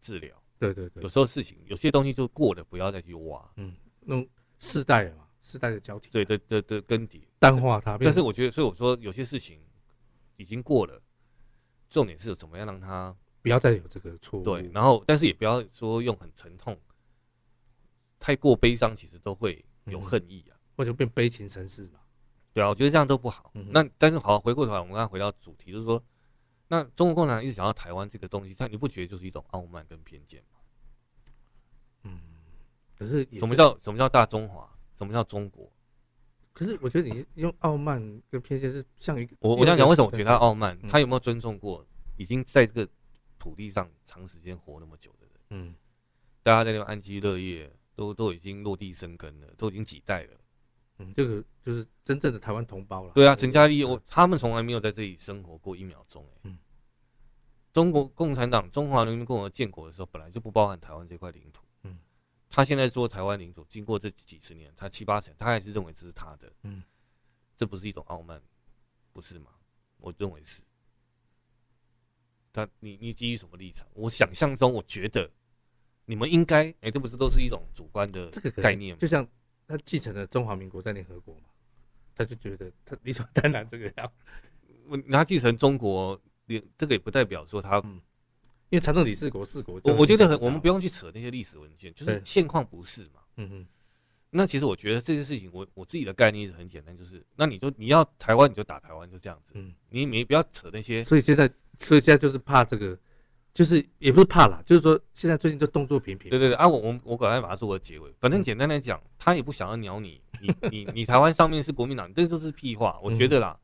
[0.00, 0.42] 治疗。
[0.58, 3.52] 对对对，有时候事情有些东西就过了，不要再去挖。
[3.56, 7.96] 嗯，那种世代嘛，世代的交替，对对对对，更迭淡化它。
[7.98, 9.60] 但是我觉得，所以我说有些事情
[10.36, 11.00] 已经过了，
[11.90, 14.42] 重点是怎么样让他不要再有这个错误。
[14.42, 16.76] 对，然后但是也不要说用很沉痛、
[18.18, 22.00] 太过悲伤，其实都会有恨意啊，或者变悲情城市嘛。
[22.54, 23.50] 对啊，我觉得这样都不好。
[23.54, 26.02] 嗯、那但是好，回过头来，我们刚刚回到主题，就是说，
[26.68, 30.58] 那中国共产党一直想要台湾这个东西，但你不觉得就是一种傲慢跟偏见吗？
[32.04, 32.20] 嗯，
[32.96, 34.73] 可是，是什么叫什么叫大中华？
[34.96, 35.70] 什么叫中国？
[36.52, 41.84] 可是我觉得你用傲慢跟偏见是像一个，我我想讲为什么我觉得他傲慢，嗯、他有没有尊重过
[42.16, 42.88] 已经在这个
[43.38, 45.32] 土地上长时间活那么久的人？
[45.50, 45.74] 嗯，
[46.44, 50.30] 大家在那边安居乐业，都都已经落地生根了，都已经几代了。
[51.00, 53.10] 嗯，这个就是真正的台湾同胞了。
[53.14, 56.24] 对啊，陈嘉丽，我他们从来没有在这里生活过一秒钟。
[56.44, 56.56] 嗯，
[57.72, 61.63] 中国共产党、中华人民共和国建国的时候，本来就不包含台湾这块领土。
[62.54, 66.84] 他现在做台湾领主，经过这几十年，他七八成，他还是认为这是他的，嗯，
[67.56, 68.40] 这不是一种傲慢，
[69.12, 69.50] 不是吗？
[69.98, 70.62] 我认为是。
[72.52, 73.88] 他，你你基于什么立场？
[73.94, 75.28] 我想象中，我觉得
[76.04, 79.00] 你们应该，哎、欸，这不是都是一种主观的这个概念吗？
[79.00, 79.26] 就像
[79.66, 81.48] 他继承了中华民国在联合国嘛，
[82.14, 84.12] 他就觉得他理所当然这个样。
[85.10, 86.22] 他继承中国，
[86.78, 87.82] 这个也不代表说他。
[88.74, 93.20] 嗯因为传统理事国是国，我我觉得很，我们不用去扯那些历史文件，就是现况不是嘛。
[93.36, 93.66] 嗯嗯。
[94.30, 99.52] 那其实我觉得这件事情，我我自己的概念是很简单，就是那你就你要台湾你就打台湾，就这样子。
[99.54, 99.72] 嗯。
[99.90, 101.04] 你你不要扯那些。
[101.04, 102.98] 所以现在，所以现在就是怕这个，
[103.52, 106.28] 就是也不是怕啦，就是说现在最近就动作频频。
[106.30, 108.12] 对对对啊，我我我赶快把它做个结尾。
[108.18, 112.98] 反正简单来讲，他也不想要鸟你，你你你台湾上面是国民党，这都是屁话。
[113.04, 113.56] 我觉得啦，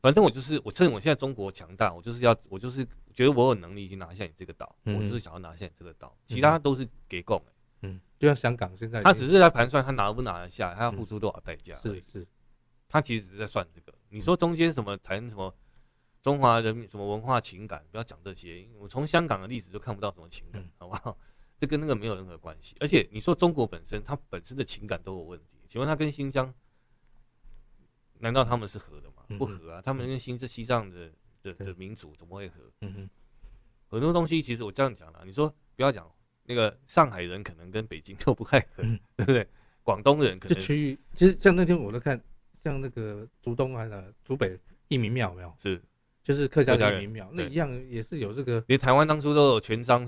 [0.00, 2.86] 反正我就是我趁我现在中国强大，我就是要我就是。
[3.18, 7.42] 觉得我有能力去拿下你这个岛，嗯、我就是想要拿下你这个岛，其他都是给供。
[7.82, 11.74] 嗯，就像香港现在，他只是在盘算他拿不拿得下，他要付出多少代价。
[11.74, 12.24] 是是，
[12.88, 13.92] 他其实只是在算这个。
[14.10, 15.52] 你说中间什么谈什么
[16.22, 18.68] 中华人民什么文化情感，不要讲这些。
[18.78, 21.18] 我从香港的历史就看不到什么情感，好不好？
[21.58, 22.76] 这跟那个没有任何关系。
[22.78, 25.58] 而且你说中国本身，它本身的情感都有问题。
[25.68, 26.54] 请问他跟新疆，
[28.20, 29.24] 难道他们是合的吗？
[29.36, 31.10] 不合啊，他们跟新是西藏的。
[31.52, 32.54] 的的民主怎么会合？
[32.80, 33.10] 嗯哼，
[33.88, 36.10] 很多东西其实我这样讲了，你说不要讲
[36.44, 39.46] 那个上海人可能跟北京都不太合，嗯、对不对？
[39.82, 42.20] 广东人可能区域，其实像那天我都看，
[42.62, 44.58] 像那个竹东还是竹北
[44.88, 45.54] 一民庙没有？
[45.62, 45.80] 是，
[46.22, 48.62] 就是客家人义民庙，那一样也是有这个。
[48.66, 50.06] 连台湾当初都有全章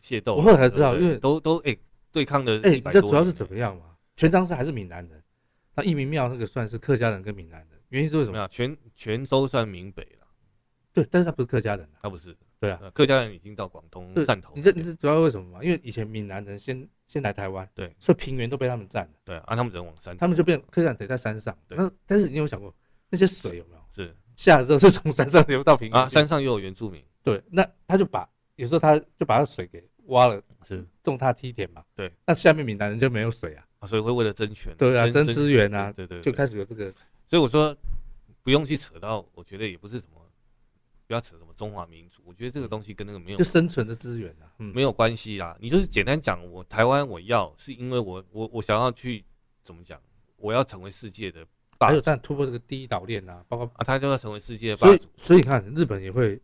[0.00, 1.78] 械斗，我后来才知道，因为都都哎、欸、
[2.10, 3.96] 对抗的哎，这主要是怎么样嘛？
[4.16, 5.22] 全章是还是闽南人，
[5.74, 8.48] 那一民庙那个算是客家人跟闽南人，原因是为什么？
[8.48, 10.17] 全全州算闽北。
[11.02, 12.36] 对，但是他不是客家人，他不是。
[12.60, 14.52] 对啊，客家人已经到广东汕头。
[14.56, 15.62] 你这你是主要为什么吗？
[15.62, 19.12] 因为以前闽南人先先来台湾，对，所以平原都被他们占了。
[19.24, 21.56] 对啊，他们人往山，他们就变客家人得在山上。
[21.68, 22.74] 那但是你有想过
[23.10, 23.80] 那些水有没有？
[23.94, 27.00] 是下了之后是从山上流到平原啊，山上又有原住民。
[27.22, 31.84] 对，那他就把有时候他就把他水给挖了，是种他梯田嘛。
[31.94, 36.92] 对，那下面闽南人就没有水啊，所以会为了争权，对啊，争资源啊，对对，就开始有这个。
[37.28, 37.76] 所以我说
[38.42, 40.17] 不用去扯到，我觉得也不是什么。
[41.08, 45.56] 不要扯什么中华民族，我觉得这个东西跟那个没有就生存的资源啊，没有关系啦。
[45.58, 49.24] 你就是简单讲，我台湾我要是因为我我我想要去
[49.64, 49.98] 怎么讲，
[50.36, 51.42] 我要成为世界的
[51.78, 54.86] 霸主，还有但突破这个第一岛链啊，包括啊，他就要成为世界的霸主。
[54.86, 56.38] 所以所以你看日本也会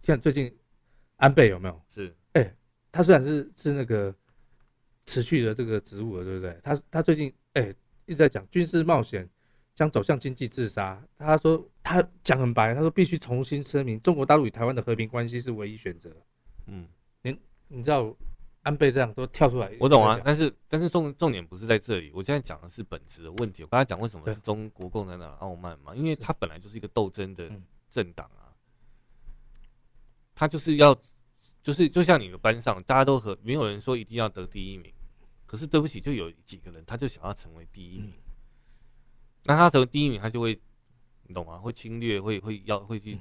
[0.00, 0.56] 像最近
[1.16, 1.82] 安倍有没有？
[1.92, 2.56] 是哎、欸，
[2.92, 4.14] 他虽然是是那个
[5.06, 6.56] 辞去的这个职务了，对不对？
[6.62, 9.28] 他他最近哎、欸、一直在讲军事冒险。
[9.74, 11.02] 将走向经济自杀。
[11.18, 16.10] 他说他讲很白，他说必须重新声明，中国大陆与台湾的和平关系是唯一选择。
[16.66, 16.88] 嗯，
[17.22, 17.36] 你
[17.68, 18.14] 你知道
[18.62, 20.18] 安倍这样都跳出来，我懂啊。
[20.24, 23.62] 但是但是重重点不是在这里，我现在讲的是本质的问题。
[23.62, 25.94] 我刚才讲为什么是中国共产党傲慢嘛？
[25.94, 27.50] 因为他本来就是一个斗争的
[27.90, 28.54] 政党啊，
[30.34, 30.96] 他就是要
[31.62, 34.90] 就是就像你的班上，大家都和没有人说一定要得第一名，
[35.44, 38.14] 可是对不起，就有几个人他就想要成为第一名。
[39.44, 40.58] 那他成为第一名，他就会，
[41.26, 41.58] 你懂吗？
[41.58, 43.18] 会侵略，会会要会去，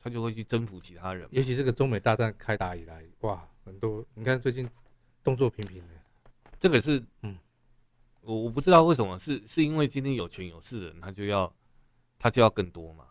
[0.00, 1.28] 他就会去征服其他人。
[1.30, 4.68] 尤其这个中美大战开打以来，哇，很多你看最近
[5.22, 5.88] 动作频频的，
[6.58, 7.38] 这个是，嗯，
[8.22, 11.54] 我我不知道为什么，是是因为今天有权有势的人，他就要
[12.18, 13.06] 他就要更多嘛？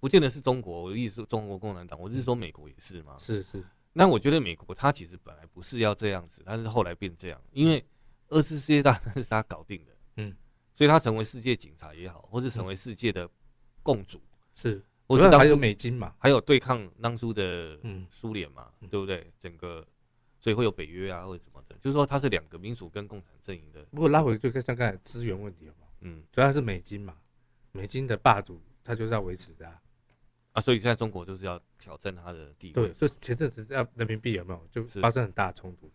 [0.00, 3.16] 不见得是中国，我的意思是中国共产党，我是说美国也是嘛？
[3.18, 3.62] 是是。
[3.92, 7.84] 那我觉得美国他其实本来不是要这样子，但是后来变这样，因为
[8.28, 10.34] 二次世界大战是他搞定的，嗯。
[10.76, 13.28] 所以他成为世界警察也好，或是成为世界的
[13.82, 14.20] 共主，
[14.54, 19.32] 是，我觉得还有美金嘛，还有对抗当初的嗯苏联嘛，对不对？
[19.40, 19.84] 整个，
[20.38, 23.82] 所以会有北约啊，或者什么的，就是说它是两个民主跟共产阵营的。
[23.86, 25.90] 不过拉回就跟像刚才资源问题好不好？
[26.02, 27.16] 嗯，主要是美金嘛，
[27.72, 29.80] 美金的霸主他就是要维持的啊。
[30.52, 32.72] 啊，所以现在中国就是要挑战它的地位。
[32.72, 35.90] 对，所以前阵子要人民币有没有就发生很大的冲突？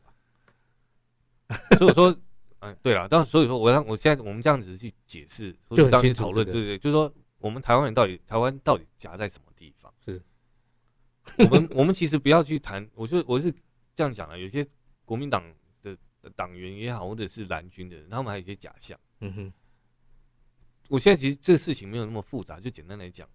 [1.78, 2.16] 所以说，
[2.62, 9.92] 嗯，对了，但所以说，我让我现在我们这样子去解释，就当先讨论，对对，就是说，我们台湾人到底台湾到底夹在什么地方？
[10.06, 10.22] 是，
[11.40, 13.52] 我们我们其实不要去谈，我就我是
[13.96, 14.66] 这样讲的，有些
[15.06, 15.44] 国民党
[15.82, 15.98] 的
[16.36, 19.00] 党员也好，或者是蓝军的人，他们还有一些假象。
[19.22, 19.54] 嗯哼，
[20.88, 23.28] 我现在其实这个事情没有那么复杂，就简单来讲，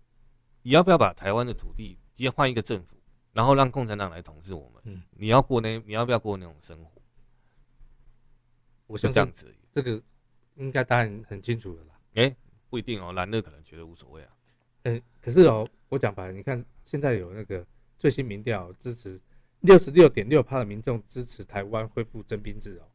[0.62, 2.96] 你要不要把台湾的土地直接换一个政府，
[3.32, 4.82] 然后让共产党来统治我们？
[4.84, 6.95] 嗯，你要过那你要不要过那种生活？
[8.86, 10.00] 我是这样子，这个
[10.54, 11.90] 应该答案很清楚的啦。
[12.14, 12.36] 哎、欸，
[12.68, 14.36] 不一定哦，蓝的可能觉得无所谓啊。
[14.84, 17.66] 嗯，可是哦，我讲白了，你看现在有那个
[17.98, 19.20] 最新民调支持
[19.60, 22.86] 六十六点六趴的民众支持台湾恢复征兵制哦，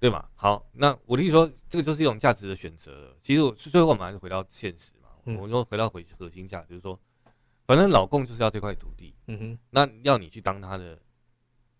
[0.00, 0.28] 对嘛？
[0.34, 3.16] 好，那我的意思说，这个就是一种价值的选择。
[3.22, 6.98] 其实我最后我们还是回到现实嘛，嗯、我们说回到回核心价值，就是说，
[7.66, 10.98] 反正老共就是要这块土地，嗯哼，那要你去当他的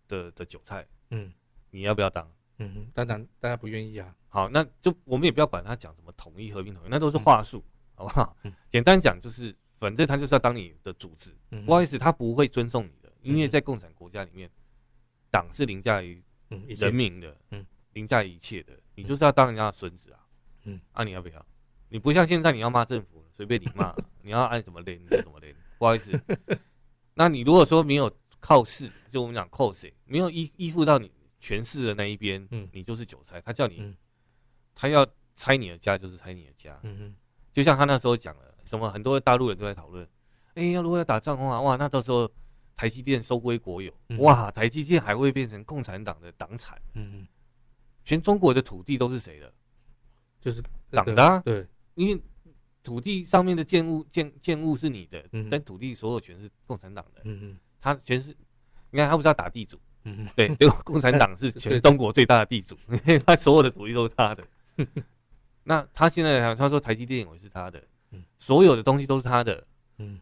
[0.07, 1.33] 的的韭菜，嗯，
[1.71, 2.25] 你要不要当？
[2.57, 4.15] 嗯哼，当然大家不愿意啊。
[4.27, 8.35] 好，那就我们也不要管他讲什么统一、和平、统一，那都是话术，嗯、好不好？
[8.43, 11.35] 嗯、简单讲就是，反正他就是要当你的主子。
[11.51, 14.49] 嗯、不好意思，他不会尊重你的，因为在共产国家里面，
[15.29, 16.23] 党是凌驾于
[16.67, 18.73] 人民的，嗯，凌驾于一切的。
[18.95, 20.19] 你就是要当人家的孙子啊。
[20.65, 21.45] 嗯，啊，你要不要？
[21.89, 23.93] 你不像现在，你要骂政府，随便你骂，
[24.23, 25.55] 你要按什么连就怎么连。
[25.77, 26.19] 不好意思，
[27.13, 31.11] 那你如果说没有靠势，就我们讲靠谁，没有依依附到你。
[31.43, 33.41] 权势的那一边，嗯，你就是韭菜。
[33.41, 33.93] 他叫你，嗯、
[34.73, 36.79] 他要拆你的家，就是拆你的家。
[36.83, 37.15] 嗯哼，
[37.51, 40.05] 就像他那时候讲了，什么很多大陆人都在讨论，
[40.53, 42.31] 哎、欸，要如果要打仗的话，哇，那到时候
[42.77, 46.81] 台积电收归国有，嗯、哇，台积电还会变成共产党的党产。
[46.93, 47.27] 嗯哼，
[48.05, 49.53] 全中国的土地都是谁的？
[50.39, 51.39] 就是党的、啊。
[51.41, 52.23] 对，因为
[52.81, 57.19] 土地上面的建物建建物是你的，嗯、但土地所有权是共产党的。
[57.25, 58.33] 嗯嗯，他全是，
[58.91, 59.77] 你看他不是要打地主。
[60.03, 64.45] 嗯，对，结果共产党是全中国最大的地主，因 为他所有的土地都是他的。
[65.63, 67.81] 那他现在他说台积电也是他的，
[68.37, 69.65] 所有的东西都是他的。
[69.97, 70.19] 嗯，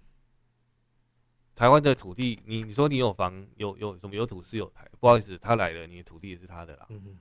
[1.55, 6.85] 台湾的土地，你你说你有房有有什么有土是有台，不好意思，他来了，你的土地也是他的啦。
[6.89, 7.19] 嗯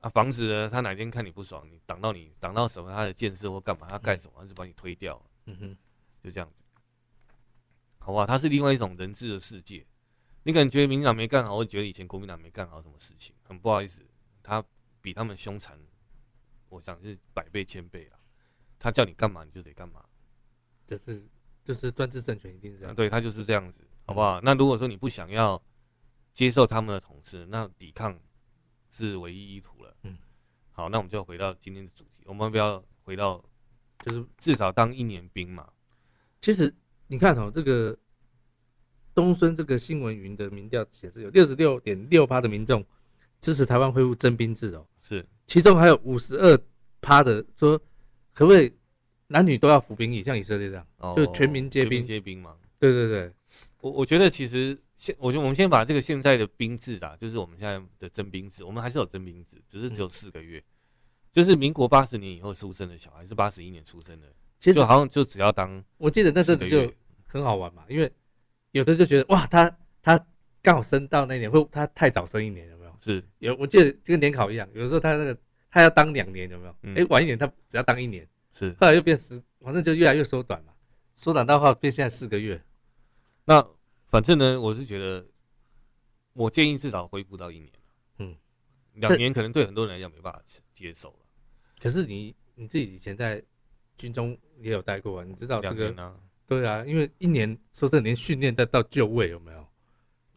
[0.00, 5.22] 啊，房子呢，他哪天看你不爽，你挡到你挡到什么他的建设或干嘛，他干什么他就把你推掉。
[5.46, 5.76] 嗯哼，
[6.22, 6.56] 就这样子，
[8.00, 8.26] 好不好？
[8.26, 9.86] 他是另外一种人治的世界。
[10.46, 14.02] 你可能觉得民进党没干好，我觉得以前国民党没干好什么事情，很不好意思，
[14.42, 14.62] 他
[15.00, 15.78] 比他们凶残，
[16.68, 18.20] 我想是百倍千倍啊。
[18.78, 20.04] 他叫你干嘛你就得干嘛，
[20.86, 21.26] 这是
[21.64, 24.38] 就是专制政权一定是这样，对他就是这样子，好不好？
[24.38, 25.60] 嗯、那如果说你不想要
[26.34, 28.20] 接受他们的统治，那抵抗
[28.90, 29.96] 是唯一意图了。
[30.02, 30.18] 嗯，
[30.72, 33.42] 好，那我们就要回到今天的主题，我们不要回到
[34.00, 35.72] 就是至少当一年兵嘛。
[36.42, 36.74] 其实
[37.06, 37.98] 你看哦，这个。
[39.14, 42.84] 东森这个新闻云的民调显示，有六十六点六趴的民众
[43.40, 46.58] 支持台湾恢复征兵制哦，是，其中还有五十二
[47.00, 47.78] 趴的说，
[48.32, 48.72] 可不可以
[49.28, 52.56] 男女都要服兵役，像以色列这样，哦、就全民皆兵，皆兵嘛。
[52.78, 53.32] 对对对，
[53.80, 60.64] 我我觉得其实现，我觉得我们先把这个现在的兵制啊，就是我们现在的征兵制，我们还是有征兵制，只是只有四个月，嗯、
[61.32, 64.26] 就是民国八十年以后出生的小孩，是八十一年出生的，
[64.58, 66.92] 其实就好像就只要当，我记得那阵子就
[67.26, 68.10] 很好玩嘛，因为。
[68.74, 70.26] 有的就觉得哇，他他
[70.60, 72.98] 刚好升到那一年，会他太早升一年，有没有？
[73.00, 75.38] 是有，我记得就跟年考一样，有的时候他那个
[75.70, 76.72] 他要当两年，有没有？
[76.72, 80.72] 哎、嗯欸，晚一点他只要当一年，是后来又变十，反正就越来越缩短嘛，
[81.14, 82.60] 缩短到话变现在四个月。
[83.44, 83.64] 那
[84.08, 85.24] 反正呢，我是觉得，
[86.32, 87.70] 我建议至少恢复到一年，
[88.18, 88.36] 嗯，
[88.94, 91.18] 两年可能对很多人来讲没办法接受了。
[91.80, 93.40] 可是你你自己以前在
[93.96, 96.16] 军中也有待过啊，你知道这个呢？
[96.46, 99.58] 对啊，因为一年说真的，连训练再到就位有没有？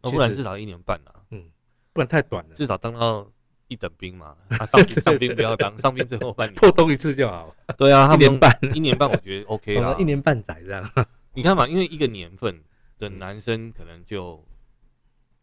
[0.02, 1.14] 哦，不然至少一年半啊。
[1.32, 1.50] 嗯，
[1.92, 2.56] 不然太短了。
[2.56, 3.30] 至少当到
[3.68, 7.54] 一等兵嘛，他上兵上兵 不要当，上兵最后半年破冬一次就好。
[7.78, 9.96] 对啊，一年半，一年半我觉得 OK 了。
[10.00, 10.90] 一年半载这样。
[11.34, 12.64] 你看嘛，因为一个年份
[12.98, 14.42] 的男生可能就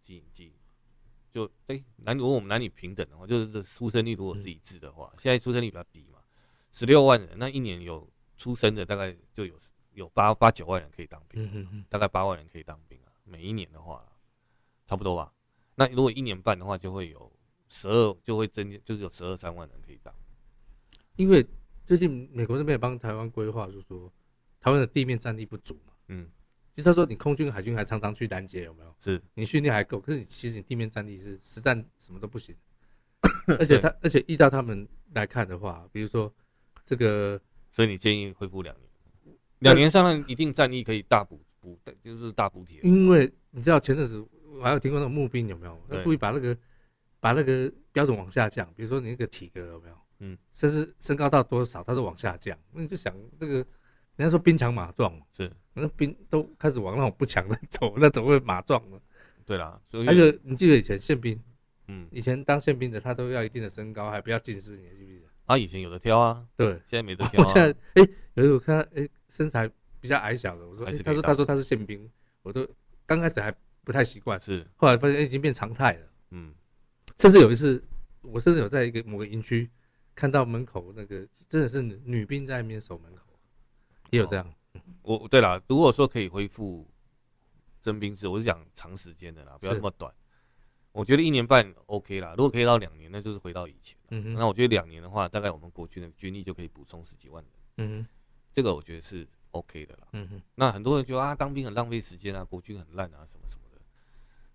[0.02, 0.50] 几几，
[1.30, 6.20] 就哎男如果我们男女平等的话，就是这出生率如果是一致的话，现在出生率比较低嘛，
[6.72, 8.08] 十六万人，那一年有
[8.38, 9.54] 出生的大概就有。
[9.94, 13.12] 有八八九万人可以当兵，嗯、哼哼大概八万人可以当兵啊。
[13.24, 14.04] 每一年的话，
[14.86, 15.32] 差不多吧。
[15.76, 17.32] 那如果一年半的话，就会有
[17.68, 20.14] 十二，就会增加，就是有十二三万人可以当。
[21.16, 21.46] 因为
[21.84, 24.12] 最近美国那边也帮台湾规划，就是说
[24.60, 25.92] 台湾的地面战力不足嘛。
[26.08, 26.28] 嗯，
[26.74, 28.94] 就他说你空军海军还常常去拦截，有没有？
[29.00, 32.54] 是你训练还够，可是你其实你地面战力是实战什么都不行。
[33.46, 36.32] 而且他，而且依照他们来看的话，比如说
[36.84, 37.40] 这个，
[37.70, 38.88] 所以你建议恢复两年。
[39.64, 42.80] 两年上任一定战力可以大补补，就是大补贴。
[42.82, 44.24] 因为你知道前阵子
[44.58, 45.80] 我还有听过那种募兵有没有？
[45.88, 46.56] 他故意把那个
[47.20, 49.96] 把那个标准往下降，比如说你那个体格有没有？
[50.20, 52.56] 嗯，甚至身高到多少，他都往下降。
[52.72, 53.54] 那你就想这个，
[54.16, 59.00] 人家说兵强马壮嘛，是，那兵都开始往那种不强的 走，那怎么会马壮呢？
[59.44, 61.38] 对啦，而且你记得以前宪兵，
[61.88, 65.13] 嗯，以前当宪兵的他都要一定的身高，还不要近视，你记不？
[65.46, 67.42] 啊，以前有的挑啊，对，现在没得挑。
[67.42, 69.70] 我现在哎，有一次我看哎身材
[70.00, 72.10] 比较矮小的，我说，他说他说他是宪兵，
[72.42, 72.66] 我都
[73.06, 76.54] 刚开始还不太习惯，是，后来发现已经变常态了，嗯，
[77.18, 77.82] 甚至有一次，
[78.22, 79.70] 我甚至有在一个某个营区
[80.14, 83.22] 看到门口那个真的是女兵在那边守门口，
[84.10, 84.50] 也有这样。
[85.02, 86.90] 我对了，如果说可以恢复
[87.82, 90.12] 征兵制，我是讲长时间的啦，不要那么短。
[90.94, 93.98] 我觉得一年半 OK 啦，如果可以到两年，那就是回到以前。
[94.10, 97.52] 嗯哼，那我觉得两年的话，大概我们国军的军力就可以补充十几万人。
[97.78, 98.08] 嗯哼，
[98.52, 100.06] 这个我觉得是 OK 的啦。
[100.12, 103.80] 嗯哼，那很多人觉得啊，当兵很浪费时间啊，国军很烂啊，什么什么的。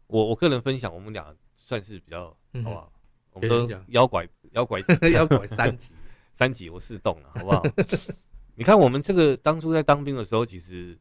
[0.08, 2.94] 我我个人分享，我们俩算是比较好不好？
[3.34, 4.82] 我们都腰拐腰拐
[5.12, 5.94] 腰拐三级，
[6.34, 7.62] 三级我四动了，好不好？
[8.56, 10.98] 你看我们这个当初在当兵的时候，其实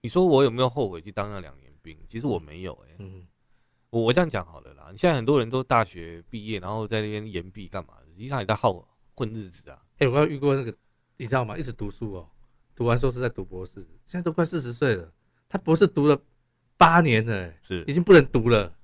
[0.00, 1.98] 你说我有没有后悔去当那两年兵？
[2.08, 2.94] 其实我没有哎。
[3.00, 3.26] 嗯。
[3.90, 8.06] 我我这样讲好了啦，你现在很多人都大学毕业，然后在那边延毕干嘛的？
[8.12, 9.80] 实际上也在耗混日子啊。
[9.94, 10.74] 哎、欸，我刚遇过那个，
[11.16, 11.56] 你知道吗？
[11.56, 12.28] 一直读书哦，
[12.74, 15.10] 读完硕士再读博士，现在都快四十岁了，
[15.48, 16.20] 他博士读了
[16.76, 18.76] 八年了，是已经不能读了。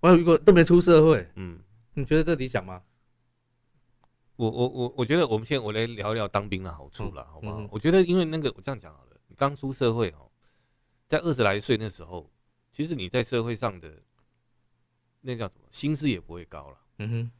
[0.00, 1.58] 我有遇过都没出社会，嗯，
[1.94, 2.80] 你觉得这理想吗？
[4.36, 7.60] 我我我我觉得我们现在我来聊一聊当兵的好处了，嗯、好不好？
[7.60, 10.30] 嗯、我觉得因为那个我这样讲好了，你刚出社会哦，
[11.08, 12.30] 在二十来岁那时候，
[12.70, 13.92] 其实你在社会上的。
[15.20, 15.66] 那叫什么？
[15.70, 16.78] 薪资也不会高了。
[16.98, 17.30] 嗯哼，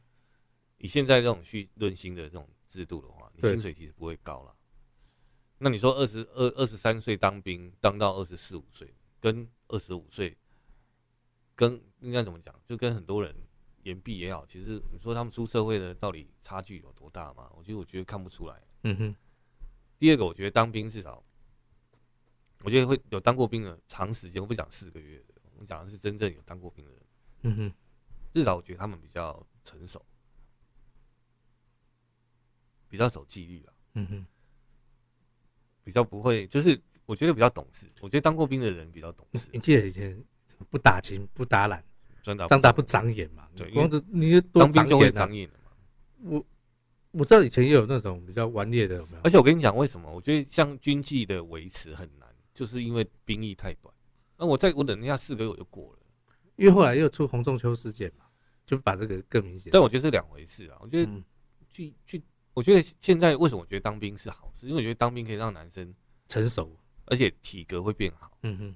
[0.77, 4.55] 以现在这种去论薪的这种制度的话，你薪水其实不会高了。
[5.57, 10.37] 那你说二十二、二十三岁当兵，当到二十四五岁，跟二十五岁，
[11.55, 12.53] 跟应该怎么讲？
[12.65, 13.35] 就跟很多人
[13.83, 17.49] 延毕也好，其实你说他们出社会的到底差距有多大吗？
[17.53, 18.61] 我觉得，我觉得看不出来。
[18.83, 19.15] 嗯哼。
[19.97, 21.21] 第二个，我觉得当兵至少，
[22.63, 27.01] 我觉得会有当过兵的长时间，我不讲四个月的，我讲的是真正有当过兵的人。
[27.41, 27.73] 嗯哼，
[28.33, 30.03] 至少我觉得他们比较成熟，
[32.87, 33.73] 比较守纪律吧。
[33.93, 34.25] 嗯哼，
[35.83, 37.87] 比较不会，就是我觉得比较懂事。
[38.01, 39.49] 我觉得当过兵的人比较懂事。
[39.51, 40.21] 你记得以前
[40.69, 41.83] 不打勤不打懒，
[42.23, 43.47] 张大不长眼嘛？
[43.55, 45.71] 对，光是你当兵就会长眼了嘛。
[46.23, 46.45] 我
[47.11, 49.21] 我知道以前也有那种比较顽劣的，有没有？
[49.23, 50.11] 而且我跟你讲，为什么？
[50.11, 53.93] 我觉得像军纪的维持很难，就是因为兵役太短。
[54.37, 55.98] 那我再我等一下四个月我就过了。
[56.59, 58.25] 因为后来又出洪仲秋事件嘛，
[58.65, 59.71] 就把这个更明显。
[59.71, 60.77] 但我觉得是两回事啊。
[60.81, 61.09] 我觉得
[61.69, 62.21] 去去，
[62.53, 64.67] 我觉得现在为什么我觉得当兵是好事？
[64.67, 65.95] 因为我觉得当兵可以让男生
[66.27, 68.37] 成熟，而且体格会变好。
[68.43, 68.75] 嗯哼。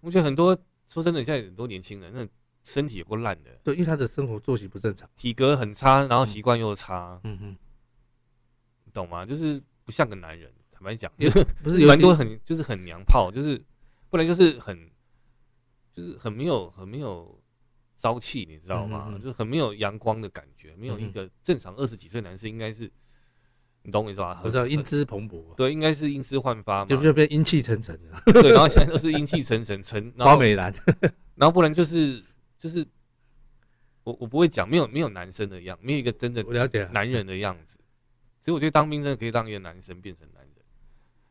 [0.00, 0.58] 我觉得很多
[0.88, 2.26] 说真的，现在很多年轻人那
[2.64, 3.50] 身体有够烂的。
[3.62, 7.20] 对，因为他的生活作息不正常，体格很差，然后习惯又差。
[7.24, 7.56] 嗯哼。
[8.84, 9.26] 你懂吗？
[9.26, 10.50] 就是不像个男人。
[10.72, 11.12] 坦白讲，
[11.62, 13.62] 不是有 蛮多很就是很娘炮，就是
[14.08, 14.90] 不然就是很。
[16.00, 17.40] 就是很没有很没有
[17.96, 19.06] 朝气，你知道吗？
[19.08, 22.90] 嗯嗯嗯，就是很没有阳光的感觉，没有一个正常二十几岁男生应该是，
[23.82, 24.40] 你懂我意思吧？
[24.42, 28.32] 我知道英姿蓬勃，对，应该是英姿焕发嘛，就就变阴气沉沉的。
[28.42, 30.72] 对，然后现在都是阴气沉沉沉，花美男，
[31.36, 32.24] 然后不然就是
[32.58, 32.86] 就是
[34.04, 36.42] 我我不会讲，没有没有男生的样，没有一个真的
[36.92, 37.78] 男人的样子。
[38.40, 40.54] 所以我觉得当兵真的可以让一个男生变成男人。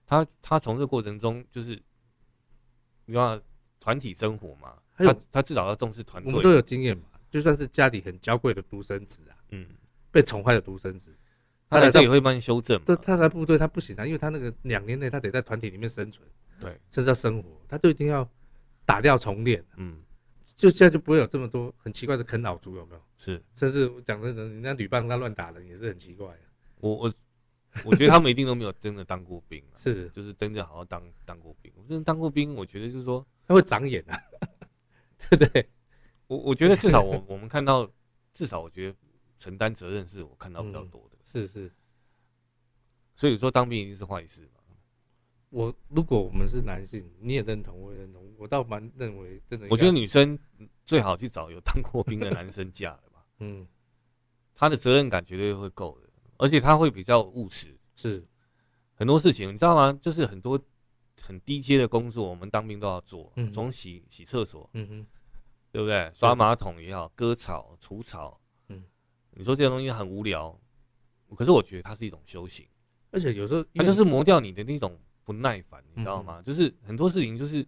[0.05, 1.81] 他他从这个过程中就是，
[3.05, 3.41] 你看。
[3.79, 6.31] 团体生活嘛，他他至少要重视团队。
[6.31, 9.65] 我们都有经验嘛，就算是家里很娇贵的独生子啊，嗯，
[10.11, 11.15] 被宠坏的独生子，
[11.69, 12.79] 他来这也会帮你修正。
[12.83, 16.27] 对，他在部队他不行啊，因为他那个两年内他得在团体里面生存，
[16.59, 18.29] 对，甚至要生活，他就一定要
[18.85, 19.63] 打掉重练。
[19.77, 20.01] 嗯，
[20.55, 23.01] 就现在就不会有这么多很奇怪的啃老族，有没有？
[23.17, 26.27] 是，甚至讲真的，人家旅伴他乱打人也是很奇怪。
[26.79, 27.13] 我我。
[27.85, 31.71] 我觉得他们一定都没有真的当过兵，是，就是真的好好当当过兵。
[31.75, 34.15] 我真的当过兵，我觉得就是说他会长眼啊，
[35.27, 35.67] 对不对？
[36.27, 37.91] 我我觉得至少我 我们看到，
[38.31, 38.95] 至少我觉得
[39.39, 41.71] 承担责任是我看到比较多的，是是。
[43.15, 44.75] 所以说当兵一定是坏事嘛？
[45.49, 49.65] 我如果我们是男性，你也认同，我也认同，我倒蛮认为真的。
[49.71, 50.37] 我觉得女生
[50.85, 53.67] 最好去找有当过兵的男生嫁了吧， 嗯，
[54.53, 56.09] 他的责任感绝对会够的。
[56.37, 58.23] 而且他会比较务实，是
[58.93, 59.97] 很多事情你知道吗？
[59.99, 60.63] 就是很多
[61.21, 65.07] 很低阶的工作，我们当兵都要做，从洗洗厕所，嗯哼，
[65.71, 66.11] 对不对？
[66.13, 68.83] 刷马桶也好，割草、除草，嗯，
[69.31, 70.57] 你说这些东西很无聊，
[71.35, 72.65] 可是我觉得它是一种修行，
[73.11, 76.41] 而且有时候它就是磨掉你的那种不耐烦，你知道吗？
[76.41, 77.65] 嗯、就是很多事情就是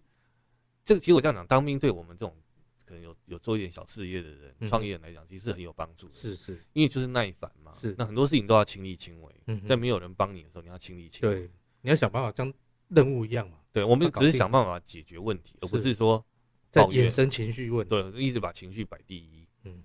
[0.84, 2.36] 这个，其实我这样讲，当兵对我们这种
[2.84, 6.14] 可能有有做一点小事业的人、创、嗯、业人来讲，其实很有帮助的。
[6.14, 7.72] 是是，因为就是耐烦嘛。
[7.72, 11.34] 是，那很多事情都要亲力亲为，嗯、在没有人帮你的时候，你要亲力亲为。
[11.34, 11.50] 对，
[11.82, 12.52] 你要想办法像
[12.94, 13.58] 任务一样嘛。
[13.72, 16.24] 对，我们只是想办法解决问题，而不是说
[16.70, 17.90] 在衍生情绪问题。
[17.90, 19.46] 对，一直把情绪摆第一。
[19.64, 19.82] 嗯。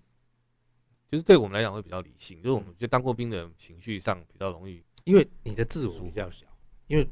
[1.10, 6.46] 就是对我们来讲会比较理性，就是我们就当过兵的人情绪上比较容易，因为你的自我比较小，
[6.88, 7.08] 因为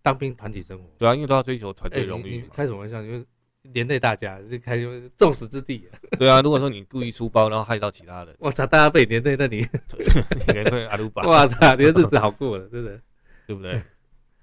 [0.00, 2.42] 当兵团体生活，对啊，因为都要追求团队荣誉。
[2.50, 3.02] 开什么玩笑？
[3.02, 3.22] 因为
[3.60, 4.78] 连累大家，就开
[5.18, 5.82] 众矢之的。
[6.18, 9.66] 对啊，如果说你故意出包，然后害到其他人， 我操，大家被连累，那 你
[10.54, 12.98] 连累阿鲁巴，我操，你的日子好过了，真的，
[13.46, 13.82] 对不对？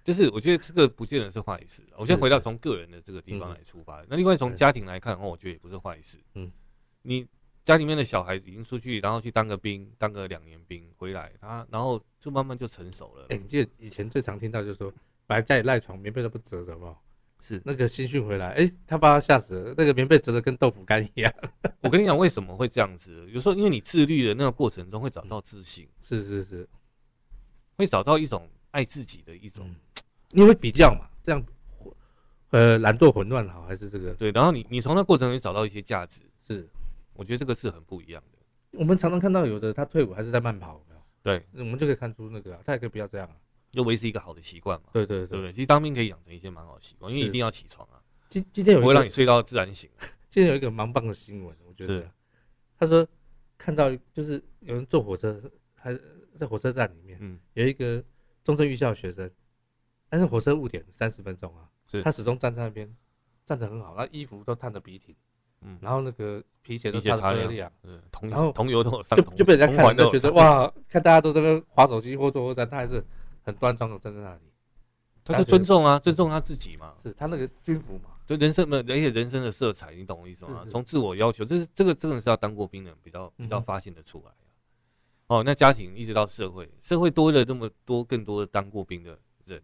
[0.03, 1.83] 就是我觉得这个不见得是坏事。
[1.97, 6.17] 我先回到从个人的这个地方来出发，那另外从家庭来看的话，我觉得也不是坏事。
[6.35, 6.51] 嗯，
[7.01, 7.27] 你。
[7.65, 13.23] 家里面的小孩已经出去，然后去当个兵，当个两年兵回来，他然后就慢慢就成熟了。
[13.29, 14.91] 哎、欸，你记得以前最常听到就是说，
[15.25, 16.97] 本来家里赖床，棉被都不折的嘛。
[17.39, 21.33] 是那个新训回来，哎、欸，他把他吓死了，那个棉被折的跟豆腐干一样。
[21.79, 23.25] 我跟你讲，为什么会这样子？
[23.31, 26.67] 有时候因为你自律的那个过程中会找到自信，是是是，
[27.77, 29.75] 会找到一种爱自己的一种，嗯、
[30.31, 31.41] 因为比较嘛，这样，
[32.49, 34.13] 呃，懒惰混乱好还是这个？
[34.15, 36.67] 对，然后你你从那过程中找到一些价值，是。
[37.15, 38.39] 我觉得这个是很不一样的。
[38.79, 41.01] 我们常常看到有的他退伍还是在慢跑，有没有？
[41.21, 43.35] 对，我们就可以看出那个、啊，他也可以不要这样啊，
[43.71, 44.87] 就维持一个好的习惯嘛。
[44.91, 48.01] 对对对，对，对，其实当兵可以养成一些蛮好的习惯，因为一定要起床啊。
[48.29, 49.87] 今今天有不会让你睡到自然醒。
[50.27, 52.09] 今天有一个蛮棒的新闻，我觉得
[52.79, 53.07] 他说
[53.59, 55.39] 看到就是有人坐火车，
[55.75, 55.95] 还
[56.35, 58.03] 在火车站里面，嗯，有一个
[58.43, 59.29] 中正预校的学生，
[60.09, 62.93] 但是火车误点三十分钟啊，是他始终站在那边，
[63.45, 65.15] 站得很好，那衣服都烫得笔挺。
[65.65, 73.01] 嗯，然后那个皮鞋都擦得亮，嗯，然后同油都就就被人家看，就觉得哇，看大家都在那边滑手机或坐火车，他还是
[73.43, 74.41] 很端庄的站在那里。
[75.23, 80.65] 他就尊重啊，尊重他自己嘛，是他那个军服嘛，就人生的，而且人生的色彩，你懂我意思吗？
[80.69, 84.33] 从自我要求，这是这个真的是要当过兵的人比较比较发现的出来。
[85.33, 89.61] 哦，那家庭一直到社会，社会多了这么多更多的当过兵的人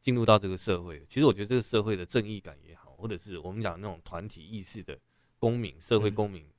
[0.00, 4.98] 进入到这个社会，其实我觉得这个社会的正义感也好，或者是我们讲那种团体意识的。
[5.40, 6.52] 公民，社会公民，嗯、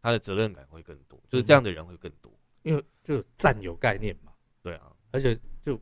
[0.00, 2.32] 他的责任感会更多，就是这样的人会更多，
[2.62, 4.32] 因为就占有概念嘛。
[4.62, 5.76] 对啊，而且就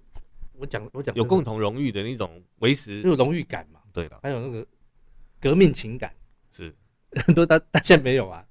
[0.54, 3.82] 我讲我讲有共同荣誉的那种维持，就荣誉感嘛。
[3.92, 4.66] 对的，还有那个
[5.38, 6.14] 革命情感
[6.50, 6.74] 是
[7.26, 8.46] 很多，大大家没有啊，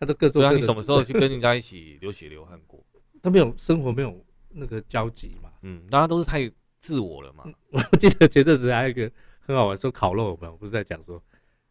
[0.00, 0.54] 他都各做各的。
[0.54, 2.84] 对啊，你什么时候去跟人家一起流血流汗过？
[3.26, 5.50] 他没有生活，没有那个交集嘛。
[5.62, 6.48] 嗯，大家都是太
[6.80, 7.44] 自我了嘛。
[7.72, 9.10] 我记得前阵子还有一个
[9.40, 11.20] 很好玩，说烤肉嘛，我不是在讲说。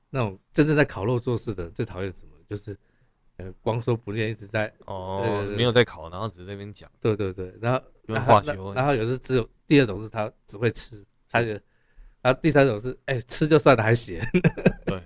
[0.10, 2.32] 那种真正在烤肉做事的最讨厌什么？
[2.50, 2.78] 就是，
[3.38, 6.92] 呃，光说不练，一直在哦，没有在烤，然后只是在那边讲。
[7.00, 11.48] 对对对，然后然后然后有时只有第二种是他只会吃，他就，
[12.22, 14.22] 然后第三种是哎吃就算了还咸。
[14.86, 15.02] 对，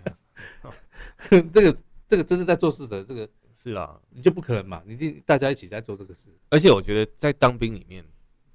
[1.54, 1.78] 这个
[2.08, 3.30] 这个真正在做事的这个
[3.62, 6.30] 是啦，你就不可能嘛，你一定大家一起在做这个事。
[6.50, 8.06] 而且我觉得在当兵里面，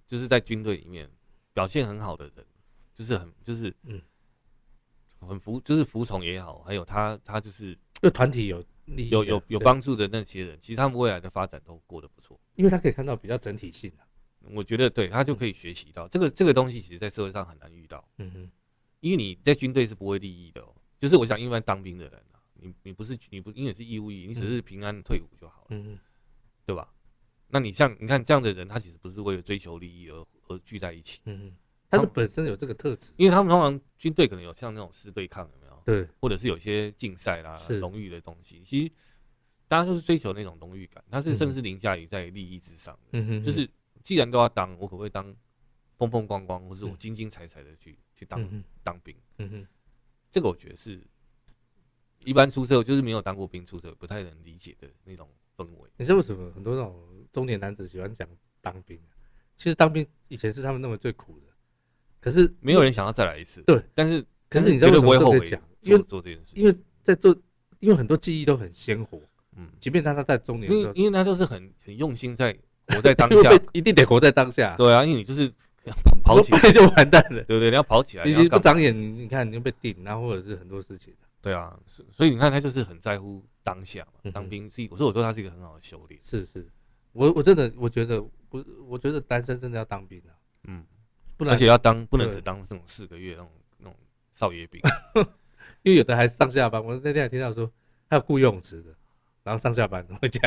[0.07, 1.11] 就是在军队里面
[1.53, 2.47] 表现很好的人，
[2.95, 4.01] 就是很就是嗯。
[5.27, 14.05] 很服，就是服从也好，还有他，他就是对团体有有有有帮助的那些人，其实他们未来的发展都过得不错，因为他可以看到比较整体性的。
[14.53, 18.07] 我觉得对他就可以学习到这个这个东西，其实在社会上很难遇到。
[18.19, 18.51] 嗯哼，
[19.01, 20.63] 因为你在军队是不会利益的，
[20.99, 22.34] 就是我想，因为当兵的人啊，
[22.65, 25.99] 你你不是你不你也是义务役，你只是平安退伍就好了，嗯哼，
[26.65, 26.93] 对吧？
[27.49, 31.57] 那你像你看这样的人，他其实不是为了追求利益而而聚在一起，嗯哼。
[31.91, 35.81] 他是本身有这个特质，因为他们通常军队可能有像那种师对抗有没有？
[35.85, 38.61] 对，或者是有些竞赛啦、荣誉的东西。
[38.65, 38.93] 其实
[39.69, 42.99] 大家都是追求那种荣誉感，他是甚至凌驾于在利益之上。
[43.13, 43.71] 嗯哼，就是
[44.03, 45.33] 既然都要当，我可不可以当
[45.97, 49.15] 风风光光，或是我精精彩彩的去去当当兵？
[49.39, 49.67] 嗯哼，
[50.33, 51.01] 这个我觉得是
[52.25, 55.91] 一般出社会就是没有当过兵出社会不太能理解的那种氛围。
[55.97, 56.95] 你知道为什么很多那种
[57.33, 58.29] 中年男子喜欢讲
[58.61, 58.99] 当兵？
[59.57, 61.47] 其实当兵以前是他们认为最苦的。
[62.21, 63.61] 可是没有人想要再来一次。
[63.63, 65.61] 对，但是可是你知道为什么会讲？
[65.83, 67.37] 因为做这件事，因为在做，
[67.81, 69.21] 因为很多记忆都很鲜活。
[69.57, 72.57] 嗯，即便他他在中年，因为因为他就是很 很用心在
[72.89, 74.75] 活在当下，一定得活在当下。
[74.77, 75.53] 对啊，因为你就是
[76.23, 77.69] 跑起来 就完蛋了，对不对？
[77.69, 81.13] 你要跑起来，你不长眼，你你看你就被定，然后或者是很多事情。
[81.45, 81.79] 对啊，
[82.11, 84.31] 所以你看他就是很在乎当下嘛。
[84.33, 86.21] 当兵是，我说我说他是一个很好的修炼。
[86.25, 86.69] 是是，
[87.13, 90.33] 我我真的我觉得我我觉得单身真的要当兵啊。
[90.65, 90.85] 嗯。
[91.39, 93.97] 而且要当不能只当这种四个月那种那种
[94.33, 94.81] 少爷兵，
[95.83, 96.83] 因为有的还上下班。
[96.83, 97.71] 我那天还听到说
[98.09, 98.95] 还有雇游泳池的，
[99.43, 100.41] 然后上下班回家。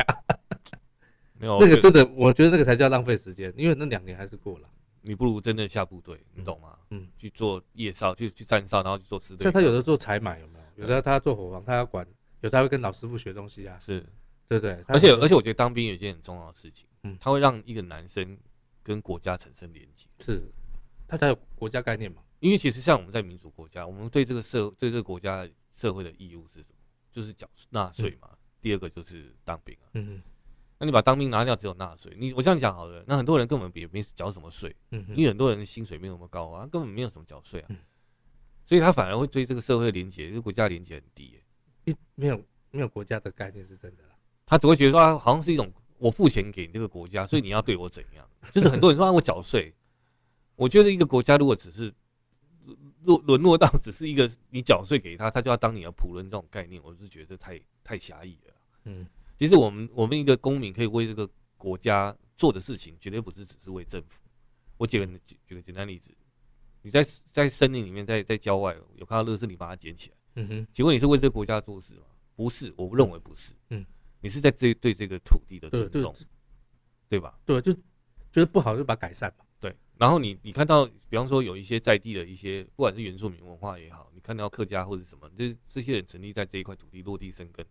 [1.34, 4.68] 没有 那个真的，我觉得那个才叫浪费时间，因为那两年还是过了。
[5.02, 6.76] 你不如真的下部队，你懂吗？
[6.88, 9.44] 嗯，去做夜哨，去去站哨，然后去做支队。
[9.44, 10.57] 像他有的做采买有没有？
[10.82, 12.06] 有的他做伙房，他要管，
[12.40, 13.78] 有的他会跟老师傅学东西啊。
[13.78, 14.04] 是，
[14.48, 14.82] 对对。
[14.86, 18.38] 而且而且，我觉得当兵有一件很重要的事情，嗯，他会让一个男生
[18.82, 20.06] 跟国家产生连接。
[20.20, 20.42] 是，
[21.06, 22.22] 他才有国家概念嘛。
[22.40, 26.76] 因为其实像我们在民主国家，我们对这个社对这个国家社会的义务是什么？
[27.10, 28.30] 就是缴纳税嘛。
[28.60, 29.90] 第二个就是当兵啊。
[29.94, 30.22] 嗯。
[30.80, 32.14] 那你把当兵拿掉，只有纳税。
[32.16, 37.68] 你我这样讲好了，那很多人根本也没缴什么税，嗯，因为很多人的薪水没有那么高啊，根本没有什么缴税啊，
[38.68, 41.40] 所以他反而会对这个社会连结，就是国家连结很低，
[41.86, 42.38] 欸，没有
[42.70, 44.10] 没有国家的概念是真的啦，
[44.44, 48.28] 他只会觉得说，啊好像是一种我付钱给你这个国家，所以你要对我怎样？
[48.52, 49.74] 就是很多人说啊，我缴税，
[50.54, 51.90] 我觉得一个国家如果只是
[53.04, 58.54] 落沦落到只是一个你缴税给他，他就要当你的仆人这种概念，我是觉得太太狭义了，
[58.84, 59.06] 嗯。
[59.38, 64.20] 其实我们我们一个公民可以为这个国家做的事情，绝对不是只是为政府。
[64.76, 66.10] 我举个举举个简单例子，
[66.88, 70.16] 你在在森林里面，在在郊外有看到垃圾，你把它捡起来。
[70.36, 72.06] 嗯哼，请问你是为这个国家做事吗？
[72.34, 73.52] 不是，我不认为不是。
[73.68, 73.84] 嗯，
[74.22, 76.14] 你是在这对这个土地的尊重，
[77.10, 77.38] 对吧？
[77.44, 79.44] 对，就觉得不好就把它改善嘛。
[79.60, 87.66] 对，然后你你看到，比方说有一些在地的一些，不管是原住民文化也好，你看到客家或者什么，这这些人成立在这一块土地落地生根。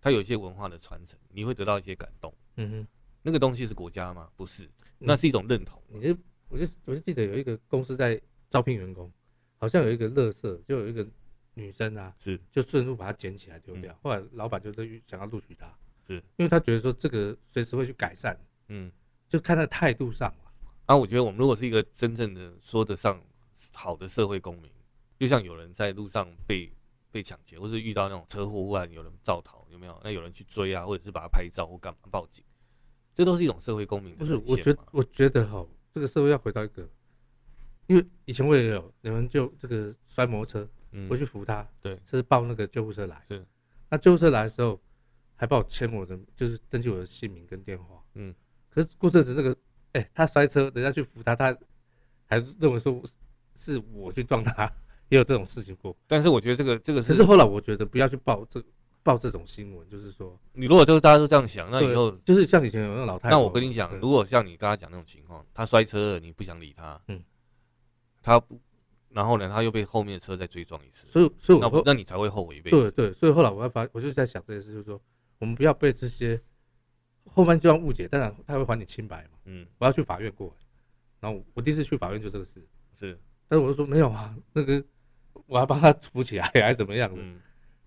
[0.00, 2.32] 他有一些文化的传承，你会得到一些感动。
[2.56, 2.88] 嗯哼，
[3.20, 4.30] 那个东西是国家吗？
[4.34, 5.82] 不是，那是一种认同。
[5.88, 6.16] 你就，
[6.48, 9.12] 我就，我就记得有一个公司在招聘员工，
[9.58, 11.06] 好像有一个垃圾，就有一个
[11.54, 13.96] 女生啊，是，就顺路把它捡起来丢掉。
[14.02, 14.72] 后来老板就
[15.06, 15.72] 想要录取她，
[16.06, 18.38] 是因为他觉得说这个随时会去改善。
[18.68, 18.90] 嗯，
[19.28, 20.50] 就看在态度上嘛。
[20.86, 23.22] 啊，我觉得我们如果是一个真正的说得上
[23.72, 24.70] 好的社会公民，
[25.18, 26.72] 就像有人在路上被。
[27.12, 29.98] 被抢劫，或是遇到那种车祸，忽然有人造逃，有没有？
[30.04, 32.44] 那有人去追啊，或者是把他拍照或干嘛报警，
[33.14, 34.18] 这都是一种社会公民的。
[34.18, 36.86] 不是，我觉得，我觉得哈，这个社会要回到一个，
[37.86, 43.44] 因为以前我也有有人就这个摔摩托车，嗯，我去扶他，对，这是报那个救护车来，是。
[43.90, 44.80] 那救护车来的时候，
[45.34, 48.34] 还帮我签我的，就是登记我的姓名跟电话，嗯。
[48.70, 49.50] 可是过阵子那个，
[49.92, 51.56] 哎、欸，他摔车，人家去扶他，他
[52.26, 53.02] 还是认为说
[53.54, 54.70] 是我去撞他。
[55.08, 58.60] 也有这种事情过，但是我觉得这个这个是，可是后来我觉得不要去报这
[59.04, 67.22] 报这种新闻，就是说，你如果就是大家都这样想，那以后就是像以前有那个老太太，那我跟你讲，如果像你刚才讲那种情况，他摔车了，你不想理他，嗯，
[68.26, 68.42] 他，
[69.10, 72.90] 然后呢，他又被后面的车再追撞一次，所以所以我那那你才会后悔一辈子。
[72.90, 75.00] 对对，所以后来我要发，我就在想这件事，就是说，
[75.38, 76.40] 我们不要被这些
[77.24, 80.54] 后面这样误解，当然他会还你清白嘛，嗯，我要去法院过，
[81.20, 82.66] 然后我第一次去法院就这个事，
[82.98, 83.18] 是，
[83.48, 84.84] 但是我就说没有啊，那个。
[85.48, 87.20] 我要帮他扶起来，还是怎么样的？
[87.20, 87.38] 嗯、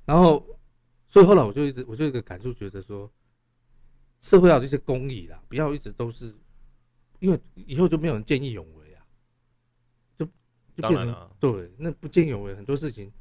[0.05, 0.45] 然后，
[1.09, 3.11] 所以后来我就一直，我就有一个感触，觉得说，
[4.21, 6.33] 社会要有一些公益啦，不要一直都是，
[7.19, 8.78] 因为以后就没有人见义勇为
[10.81, 13.11] 就变了对，那不见义勇为，很多事情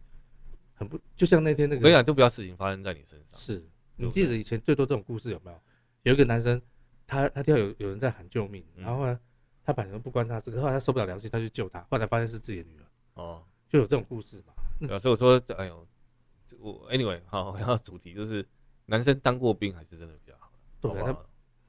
[0.74, 3.38] 很不，就像那天那个，我跟你讲，都不要事情发生在你身上。
[3.38, 3.64] 是
[3.96, 5.61] 你记得以前最多这种故事有没有？
[6.04, 6.61] 有一个男生，
[7.06, 9.18] 他他听到有有人在喊救命，然后呢，
[9.64, 12.84] 他本来不关他事，后来他受不了良心，他去救他，后来发现是自己的女儿。
[13.22, 13.44] 哦。
[13.70, 14.54] 就有这种故事嘛？
[14.80, 15.86] 有所以我说，哎呦，
[16.59, 18.42] 我 anyway 好，然后主题就是
[18.86, 20.50] 男生当过兵还是真的比较好，
[20.80, 21.14] 对，他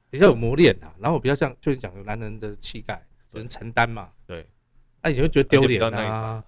[0.08, 0.94] 比较有磨练啊。
[0.98, 4.10] 然后比较像，就是讲有男人的气概，有人承担嘛。
[4.24, 4.48] 对，
[5.02, 6.44] 那以前会觉得丢脸啊，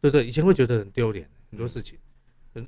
[0.00, 1.98] 对对，以前会觉得很丢脸，很多事情，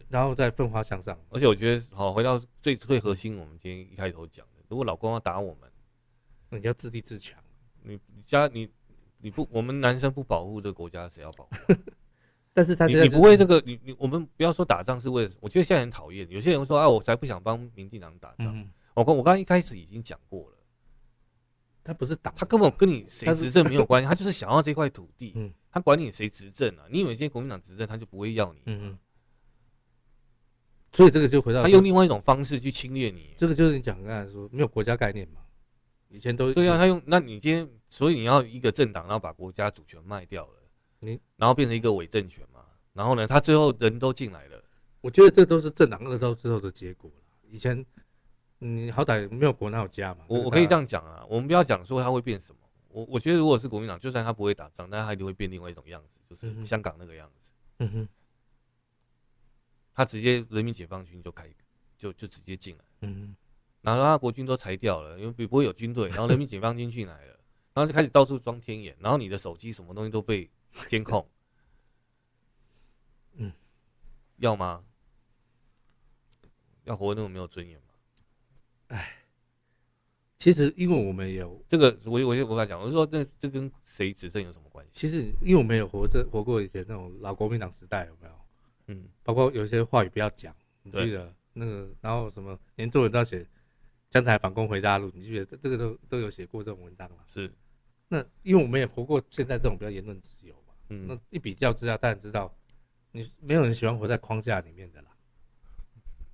[0.09, 1.19] 然后再奋发向上。
[1.31, 5.71] 而且我觉得，好，回到最最核心，我们今天一开头讲的，如果老公要打我们，
[6.51, 7.39] 那你要自立自强。
[7.83, 8.69] 你家你
[9.19, 11.75] 你不，我们男生不保护这个国家，谁要保护？
[12.57, 16.29] 但是他你你不会这个，你你我们不要说打仗是为了，我觉得现在很讨厌。
[16.31, 18.69] 有些人说啊，我才不想帮民进党打仗。
[18.95, 20.54] 我我刚刚一开始已经讲过了，
[21.85, 25.53] 他不是党，他根本跟你谁执政没有关系，他就是想要这块土地。
[25.71, 26.87] 他管你谁执政啊？
[26.91, 28.63] 你以为今天国民党执政，他就不会要你？
[28.65, 28.99] 嗯，
[30.93, 33.35] 所以这个就回到他用另外一种方式去侵略你。
[33.37, 35.43] 这个就是你讲刚才说没有国家概念嘛？
[36.09, 40.53] 以前都对啊，他用那你今天，所以你要一个政党，然后把国家主权卖掉了。
[41.01, 42.61] 你然后变成一个伪政权嘛？
[42.93, 44.63] 然后呢，他最后人都进来了。
[45.01, 47.11] 我觉得这都是政党恶斗之后的结果。
[47.51, 47.85] 以前
[48.67, 50.25] 你好歹没有国哪有家嘛？
[50.27, 52.59] 我我可以这样讲啊，我们不要讲说他会变什么。
[52.89, 57.51] 我我觉得如果是国民党，就算他不会打仗，但是他一定会变另外一种样子，就是香港那个样子。
[57.81, 58.09] 嗯哼。
[59.93, 61.47] 他直接人民解放军就开，
[61.99, 62.85] 就就直接进来。
[63.03, 63.37] 嗯哼。
[63.83, 67.39] 然后他国军都裁掉了，因为不会有军队，然后人民解放军进来了。
[67.75, 70.49] 然后就开始到处装天眼，然后你的手机什么东西都被
[70.89, 71.29] 监控，
[73.35, 73.53] 嗯，
[74.37, 74.83] 要吗？
[76.85, 77.94] 要活得那么没有尊严吗？
[78.95, 79.13] 哎，
[80.39, 84.93] 其实因为我们有这个，我我我跟他讲，我说这这跟谁执政有什么关系？
[84.95, 88.35] 其实因为我们有活着活过以前那种老国民党时代，有没有？
[88.87, 93.45] 嗯，包括有一些话语不要讲，你记得那个，然后什么连作文都要写
[94.09, 97.17] 将台反攻回大陆，你记得这个都都有写过这种文章了。
[97.27, 97.53] 是，
[98.07, 102.55] 那因为我们也活过现在这种比较言论自由嘛，嗯，那一比较之下，当然知道，
[103.11, 105.09] 你没有人喜欢活在框架里面的啦。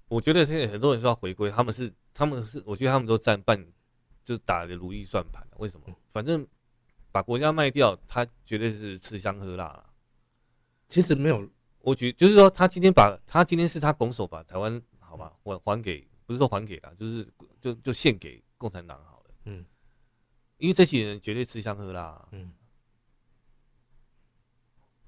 [0.09, 3.59] 我觉得现在很多人说要回归，他们是他们是，我觉得他们都占半，
[4.23, 5.43] 就打的如意算盘。
[5.57, 5.87] 为什么？
[6.13, 6.47] 反正
[7.11, 9.91] 把国家卖掉，他绝对是吃香喝辣了。
[10.87, 11.49] 其实没有。
[11.79, 17.27] 我觉就是说，他今天把他今天是他拱手把台湾好吧还还给，不是说还给他，就是
[17.59, 19.31] 就就献给共产党好了。
[19.47, 19.65] 嗯，
[20.59, 22.29] 因为这些人绝对吃香喝辣。
[22.33, 22.53] 嗯，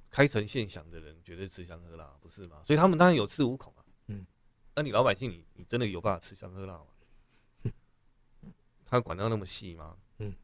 [0.09, 2.63] 开城献饷的人绝对吃香喝辣，不是吗？
[2.67, 3.85] 所以他们当然有恃无恐啊。
[4.07, 4.25] 嗯，
[4.75, 6.87] 那你老百姓，你你真的有办法吃香喝辣吗？
[8.93, 9.97] 他管到那么细吗？
[10.19, 10.35] 嗯，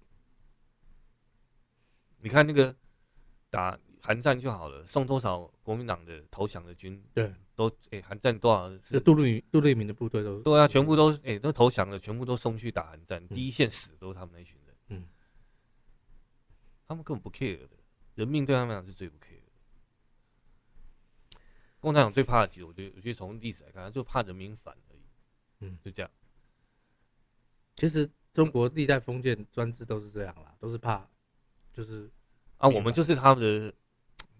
[2.20, 2.74] 你看那个
[3.50, 3.78] 打。
[4.00, 7.02] 韩战就好了，送多少国民党的投降的军？
[7.12, 8.70] 对，都哎，韩战多少？
[8.84, 14.76] 是杜瑞杜瑞明的部队都对啊，全部都哎都投降了，全部都送去打韩战，第一线死都是他们那群人。
[14.86, 15.08] 嗯，
[16.86, 17.76] 他们根本不 care 的，
[18.14, 19.52] 人命对他们来讲是最不 care 的。
[21.80, 25.02] 共产党最怕的，其实我觉得，我觉得从历史来看，就怕人民反而已。
[25.60, 26.10] 嗯，就这样。
[27.74, 31.04] 其实中国历代封建专制都是这样啦，都是怕，
[31.72, 32.08] 就是
[32.58, 33.74] 啊，我们就是他们的。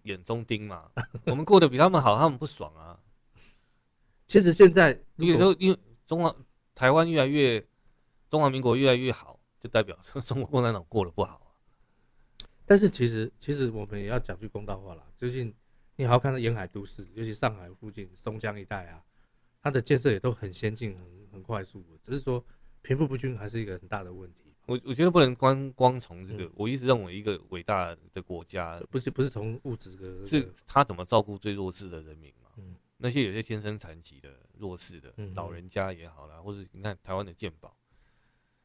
[0.03, 0.89] 眼中钉嘛，
[1.27, 2.97] 我们过得比他们好，他们不爽啊。
[4.25, 5.77] 其实现在因为都因为
[6.07, 6.33] 中华
[6.73, 7.63] 台湾越来越
[8.29, 9.95] 中华民国越来越好，就代表
[10.25, 11.51] 中国共产党过得不好啊。
[12.65, 15.53] 但是其实其实我们也要讲句公道话啦，最近
[15.97, 19.03] 你好好看到沿海都市，尤其上海附近松江一带啊，
[19.61, 22.43] 它的建设也都很先进、很很快速，只是说
[22.81, 24.53] 贫富不均还是一个很大的问题。
[24.65, 32.51] 我我觉得不能光光从这个，嗯、我一直认为一个伟大的国家不是不是从物质的，是他怎么照顾最弱势的人民嘛。
[32.57, 37.75] 嗯、那些有些天生残疾的弱势的、嗯、老人家也好啦，或者你看台湾的健保，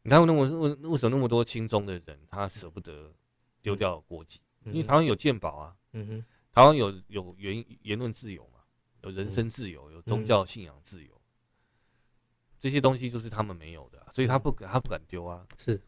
[0.02, 3.10] 你看那么为为什么那么多亲中的人他舍不得
[3.62, 4.40] 丢掉国籍？
[4.64, 8.60] 嗯、因为台湾有健保啊，嗯哼，台湾有有言言论自由嘛，
[9.02, 11.23] 有人身自由，有宗教信仰自由，嗯、
[12.64, 15.78] 这些东西就是他们没有的、啊，所以他不敢他不敢丢啊，是。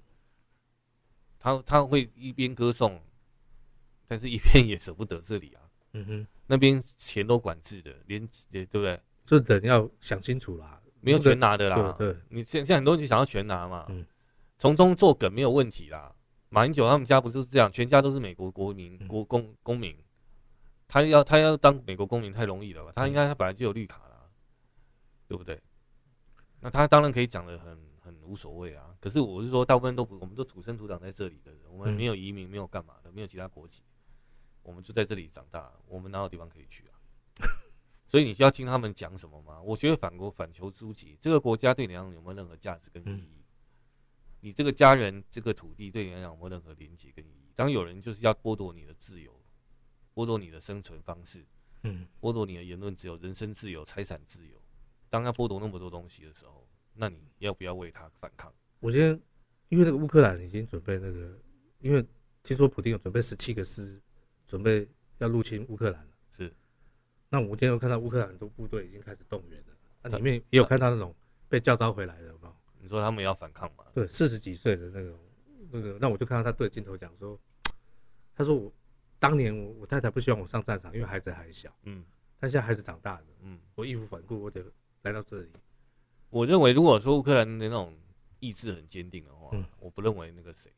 [1.39, 3.01] 他他会一边歌颂，
[4.07, 5.63] 但是一边也舍不得这里啊。
[5.95, 9.01] 嗯哼，那边钱都管制的，连对不对？
[9.25, 11.95] 这人要想清楚啦，没有全拿的啦。
[11.97, 13.87] 对，对你现现在很多人就想要全拿嘛。
[13.89, 14.05] 嗯，
[14.59, 16.15] 从中作梗没有问题啦。
[16.51, 19.97] 马英九他们家不就是这样，全家都是美国国民、国公公民。
[20.87, 22.93] 他要他要当美国公民太容易了吧？
[22.95, 24.29] 他应该他本来就有绿卡啦，
[25.27, 25.59] 对不对？
[26.61, 27.79] 那他当然可以讲得很。
[28.07, 33.83] 很无所谓啊，可是我是说，大部分都不，我们都土生土长在这里的人，我们没有移民，没有干嘛的，没有其他国籍，
[34.63, 36.95] 我们就在这里长大，我们哪有地方可以去啊？
[38.07, 39.61] 所以你需要听他们讲什么吗？
[39.61, 43.45] 我觉得反国反求诸己，这个国家对你来讲有没有任何价值跟意义？
[44.39, 47.51] 你这个家人、这个土地对你来讲有没有任何连接跟意义？
[47.57, 49.37] 当有人就是要剥夺你的自由，
[50.15, 51.45] 剥夺你的生存方式，
[51.83, 54.56] 嗯，剥夺你的言论自由、人身自由、财产自由，
[55.11, 56.67] 当他剥夺那么多东西的时候。
[56.99, 58.51] 那你要不要为他反抗？
[58.81, 59.11] 我今天
[59.69, 61.39] 因为那个乌克兰已经准备那个，
[61.81, 62.03] 因为
[62.43, 64.01] 听说普丁有准备十七个师，
[64.47, 64.89] 准备
[65.19, 66.13] 要入侵乌克兰了。
[66.35, 66.51] 是。
[67.29, 71.15] 那我今天有看到乌克兰很多部队已经开始动员了，那里面也有看到那种
[71.51, 72.57] 被叫召回来的，有没有？
[72.81, 73.85] 你说他们要反抗吗？
[73.93, 75.19] 对，四十几岁的那个
[75.71, 77.39] 那个，那我就看到他对镜头讲说，
[78.35, 78.73] 他说我
[79.19, 82.03] 当年我我太太不希望我上战场，因为孩子还小，嗯，
[82.41, 84.65] 但现在孩子长大了，嗯，我义无反顾，我得
[85.03, 85.49] 来到这里。
[86.31, 87.97] 我认为，如果说乌克兰的那种
[88.41, 90.71] 意志很坚定的话，嗯、我不认为那个谁，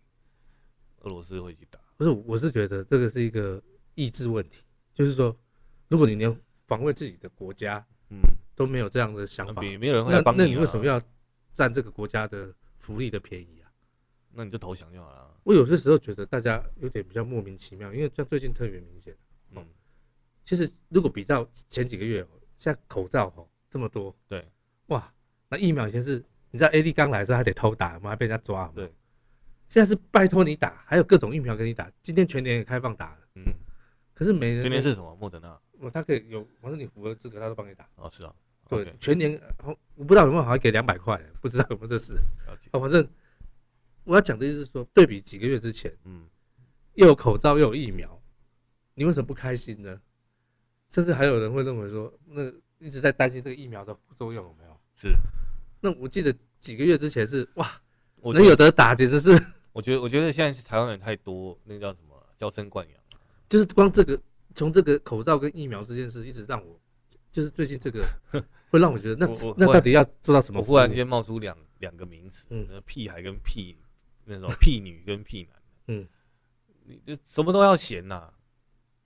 [1.00, 1.80] 俄罗斯会去打。
[1.96, 3.62] 不是，我是觉得这个是一个
[3.94, 4.62] 意志问题。
[4.94, 5.36] 就是说，
[5.88, 6.34] 如果你连
[6.66, 8.20] 防卫自己的国家，嗯，
[8.54, 10.38] 都没有这样的想法，没有人会来帮你。
[10.38, 11.00] 那你为什么要
[11.52, 13.70] 占这个国家的福利的便宜啊？
[14.30, 15.40] 那你就投降就好了。
[15.44, 19.16] 我有些时候觉得大家有点比较莫名其妙，因为像最近特别明显。
[19.52, 19.66] 嗯，
[20.44, 22.24] 其实如果比较前几个月，
[22.58, 24.46] 现在口罩哦这么多，对，
[24.86, 25.12] 哇。
[25.50, 28.70] 那疫苗以前是，你知道 AD 刚来的时候还得偷打，我们还被人家抓。
[28.74, 28.84] 对，
[29.68, 31.90] 现在是拜托你打，还有各种疫苗给你打。
[32.02, 33.18] 今天全年也开放打了。
[33.36, 33.44] 嗯，
[34.12, 34.62] 可是没人。
[34.62, 35.16] 全年是什么？
[35.16, 35.48] 莫德纳。
[35.80, 37.88] 哦，他可以有，反正你符合资格，他都帮你打。
[37.96, 38.34] 哦，是啊。
[38.68, 39.40] 对，全年，
[39.94, 42.20] 我不知道有没有好像给两百块，不知道有没有这事。
[42.72, 43.08] 哦，反正
[44.04, 46.28] 我要讲的意思是说，对比几个月之前，嗯，
[46.92, 48.20] 又有口罩又有疫苗，
[48.92, 49.98] 你为什么不开心呢？
[50.90, 54.80] 甚至还有人会认为说，那一直在担心这个疫苗的副作用有没有？
[54.96, 55.14] 是。
[55.80, 57.68] 那我记得几个月之前是哇，
[58.16, 59.30] 我能有得打，简直是。
[59.72, 62.98] 我觉得，我觉得现在是台湾人太多，那个叫什么娇生惯养，
[63.48, 64.20] 就是光这个，
[64.54, 66.80] 从这个口罩跟疫苗这件事，一直让我，
[67.30, 68.04] 就是最近这个
[68.70, 70.58] 会让我觉得，那那到底要做到什么？
[70.58, 73.76] 我忽然间冒出两两个名词，嗯，屁孩跟屁
[74.24, 76.08] 那种屁女跟屁男，嗯，
[76.84, 78.34] 你就什么都要嫌呐、啊，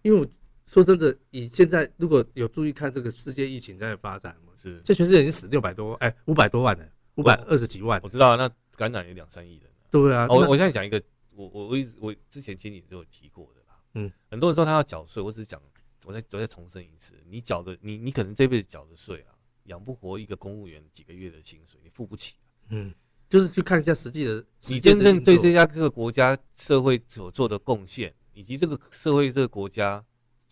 [0.00, 0.26] 因为我
[0.72, 9.70] 说真的，以现在如果有注意看这个世界疫情在发展嘛，是，这全世界已经死六百多，哎，五百多万了，五百二十几万，我知道，那感染有两三亿人。
[9.90, 11.02] 对啊，我我现在讲一个，
[11.34, 15.60] 我我我一直我之前经理都有提过的啦，嗯，很多人说他要缴税，我只是讲，
[16.06, 22.36] 我再我再重申一次，你缴的你你可能这辈子缴的税啊，养不活一个公务员几个月的薪水，你付不起，
[22.70, 22.94] 嗯，
[23.28, 30.02] 就是去看一下实际的，你真正对这家这个国家社会所做的贡献，以及这个社会这个国家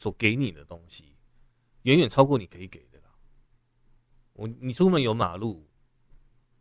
[0.01, 1.15] 所给你的东西，
[1.83, 3.11] 远远超过你可以给的啦。
[4.33, 5.69] 我你出门有马路，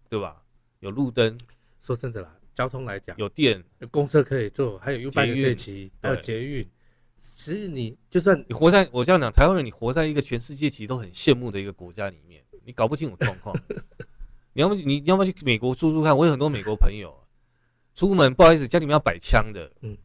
[0.09, 0.43] 对吧？
[0.81, 1.39] 有路灯，
[1.81, 2.35] 说真的啦。
[2.53, 6.69] 交通来讲，有电，有公车可以坐，还有 U 盘可以骑，还有捷运。
[7.17, 13.55] 其实你就算你活在我这样讲，台湾人你活在一个全世界其实都很羡慕的一个国家里面，你搞不清楚状况。
[14.51, 16.17] 你要不你要不要去美国住住看？
[16.17, 17.17] 我有很多美国朋友，
[17.95, 19.71] 出门不好意思，家里面要摆枪的。
[19.79, 19.97] 嗯，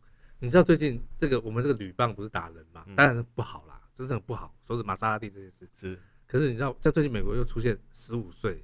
[0.45, 2.84] 你知道最近这个我们这个铝棒不是打人嘛？
[2.95, 4.55] 当然是不好啦，真正不好。
[4.62, 8.62] 说是玛莎拉蒂这件事是，可是你知道在最近美国又出现十五岁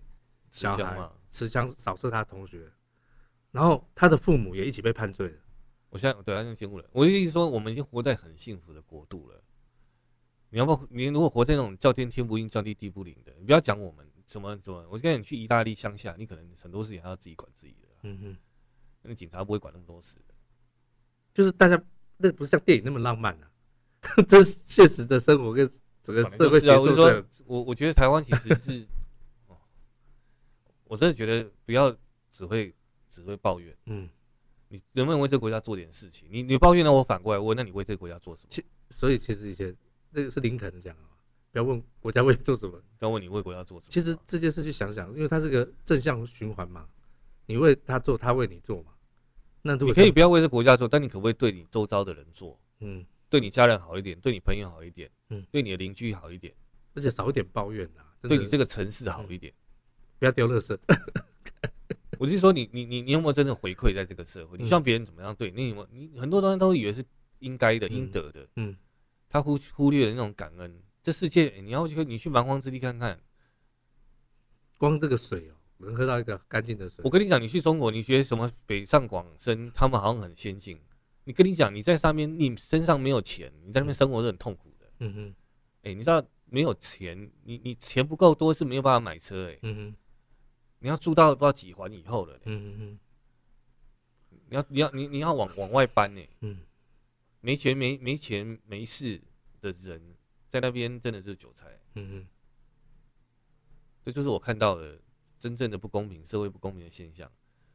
[0.51, 2.71] 小孩持枪扫射他同学。
[3.51, 5.39] 然后他的父母也一起被判罪了。
[5.89, 9.43] 我现在对他用监护人，我的意思说，我们已经活在很幸福的国度了。
[10.51, 14.87] 你要不，你如果活在那种叫天天不应，叫地地不灵的，你不要讲我们什么什么。
[14.91, 17.89] 我跟你去意大利乡下，你可能很多事情还要自己管自己的。
[18.03, 18.37] 嗯哼，
[19.03, 20.30] 那警察不会管那么多事的。
[21.33, 21.81] 就是大家
[22.17, 23.51] 那不是像电影那么浪漫啊，
[24.29, 25.71] 这是现实的生活跟
[26.03, 27.07] 整个社会协作。
[27.07, 28.87] 我我我觉得台湾其实是，
[30.85, 31.95] 我真的觉得不要
[32.31, 32.75] 只会。
[33.13, 34.09] 只会抱怨，嗯，
[34.69, 36.29] 你能不能为这个国家做点事情？
[36.31, 38.49] 你你抱怨了，我反过来问，那你为这个国家做什么？
[38.51, 39.77] 其所以其实以前
[40.11, 41.03] 那个是林肯讲的，
[41.51, 43.91] 不要问国家为做什么，要问你为国家做什么。
[43.91, 46.87] 其实这件事去想想，因为它是个正向循环嘛，
[47.47, 48.93] 你为他做，他为你做嘛。
[49.63, 52.59] 那你可以不要为这个国家做，但你可不可以对你周遭的人做？
[52.81, 56.55] 嗯，对你家人好一点，对你朋友好一点，嗯，对你的邻居好一点，
[56.95, 59.53] 而且少一点抱怨啊，对你这个城市好一点，
[60.19, 60.79] 不要丢垃圾。
[62.19, 64.59] 我是说你，你你你你有没有真的回馈在这个社会？
[64.59, 65.71] 你希望别人怎么样对你？
[65.71, 65.89] 有没有？
[65.91, 67.03] 你很多东西都以为是
[67.39, 68.47] 应该的、应得的。
[68.57, 68.77] 嗯，
[69.29, 70.83] 他忽忽略了那种感恩。
[71.03, 73.19] 这世界，你要去你去蛮荒之地看看，
[74.77, 75.57] 光这个水哦，
[75.87, 77.03] 能喝到一个干净的水。
[77.05, 80.79] 我跟你讲，你去中国，你觉得什么北上广深，他们好像很先进。
[81.25, 84.87] 你跟你讲，你在上面，你身上没有钱，你在那边生活是很痛苦的。
[85.01, 85.35] 嗯哼，
[85.83, 89.59] 哎，你知道没有钱，你你钱不够多是没有办法买车哎。
[89.63, 89.97] 嗯哼。
[90.83, 92.99] 你要住到不知道几环以后了，嗯嗯嗯，
[94.49, 96.59] 你要你要你你要往往外搬呢，嗯，
[97.43, 99.21] 没钱没没钱没事
[99.61, 100.17] 的人
[100.49, 101.67] 在那边真的是韭菜，
[101.97, 102.27] 嗯哼，
[104.07, 104.99] 这就是我看到的
[105.41, 107.29] 真正的不公平，社会不公平的现象。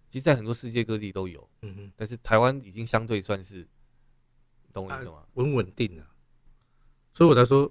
[0.09, 3.67] 其实，在很多世界各地都有，嗯嗯，但是台湾已经相对算是，
[4.71, 5.25] 懂我意思吗？
[5.33, 6.07] 稳稳定了，
[7.11, 7.69] 所以我才说，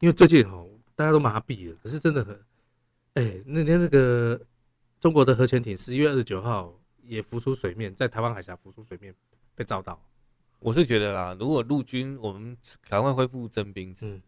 [0.00, 0.66] 因为最近哈
[0.96, 2.44] 大家都麻痹了，可是真的很，
[3.14, 4.40] 哎，那天那个。
[5.00, 9.14] 中国的核潜艇十一月二十九号也浮出水面，在台湾海峡浮出水面，
[9.54, 10.04] 被照到。
[10.58, 14.22] 我是觉得啦，如果陆军我们赶快恢复征兵制，嗯、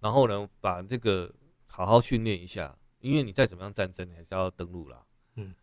[0.00, 1.30] 然后呢，把这个
[1.66, 2.74] 好好训练一下，
[3.06, 5.04] 因为你再怎么样战争，你还是要登陆啦。
[5.36, 5.54] 嗯，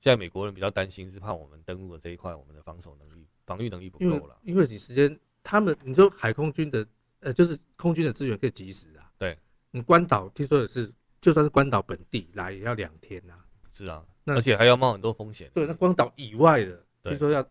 [0.00, 4.38] 现在美国人比较担心是怕我们登陆的这一块，我们的防守能力、防御能力不够了。
[4.42, 6.86] 因为你时间，他们你说海空军的，
[7.20, 9.10] 呃，就是空军的资源可以及时啊。
[9.18, 9.38] 对，
[9.70, 10.92] 你关岛听说也是。
[11.20, 15.50] 就算是关岛本地来也要两天啊，是啊，那而且还要冒很多风险。
[15.54, 17.42] 对，那关岛以外的，听说要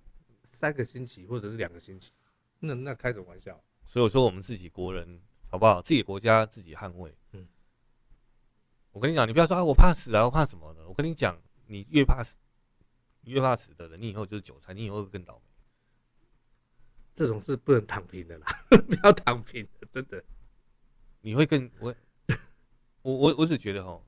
[0.44, 2.12] 三个星期或者是两个星期，
[2.60, 3.60] 那那开什么玩笑？
[3.88, 5.82] 所以我说我们自己国人好不好？
[5.82, 7.12] 自己国家自己捍卫。
[7.32, 7.48] 嗯，
[8.94, 10.88] 我跟你讲，你不要说啊，我怕死啊，我怕什么的？
[10.88, 11.38] 我跟你讲，
[11.68, 12.38] 你越怕死，
[13.22, 15.42] 你越怕死的人，你以后就是韭菜，你以后会更倒霉。
[17.14, 20.24] 这种事不能躺平的啦， 不要躺平的，真的，
[21.22, 21.94] 你会更我。
[23.02, 24.02] 我我我只觉得哈，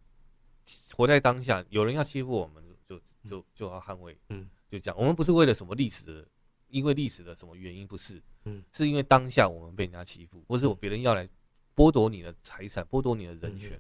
[0.95, 2.97] 活在当下，有人要欺负我们，就
[3.29, 4.97] 就就要捍卫，嗯，就这样。
[4.97, 6.25] 我们不是为了什么历史的，
[6.69, 11.27] 因为历史的什么原因不是，嗯，是因为当下我们被人家欺负，或是我别人要来
[11.75, 13.77] 剥夺你的财产、剥夺你的人权，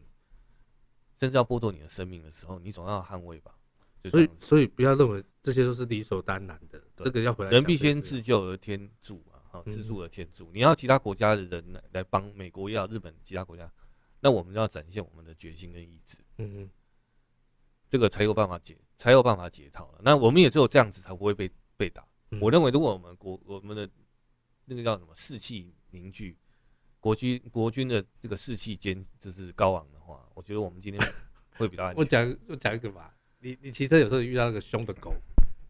[1.19, 3.55] 甚至要剥夺你的生命的时候，你总要捍卫吧。
[4.05, 7.49] 所以所以不要认为这些都是理所当然的，这个要回来。
[7.49, 10.51] 人必先自救而天助嘛，哈，自助而天助。
[10.53, 13.71] 你要其他国家的人来来帮，美国也好，日本其他国家。
[14.19, 16.69] 那我们要展现我们的决心跟意志，嗯嗯，
[17.89, 19.99] 这个才有办法解才有办法解套了。
[20.03, 22.05] 那我们也只有这样子才不会被被打。
[22.29, 23.89] 嗯我认为，如果我们国我们的
[24.65, 26.37] 那个叫什么士气凝聚，
[27.05, 30.99] 国军国军的这个士气坚就是高昂的话，我觉得我们今天
[31.55, 31.99] 会比较安全。
[31.99, 35.13] 我讲我讲一个吧，你你骑车有时候遇到那个凶的狗，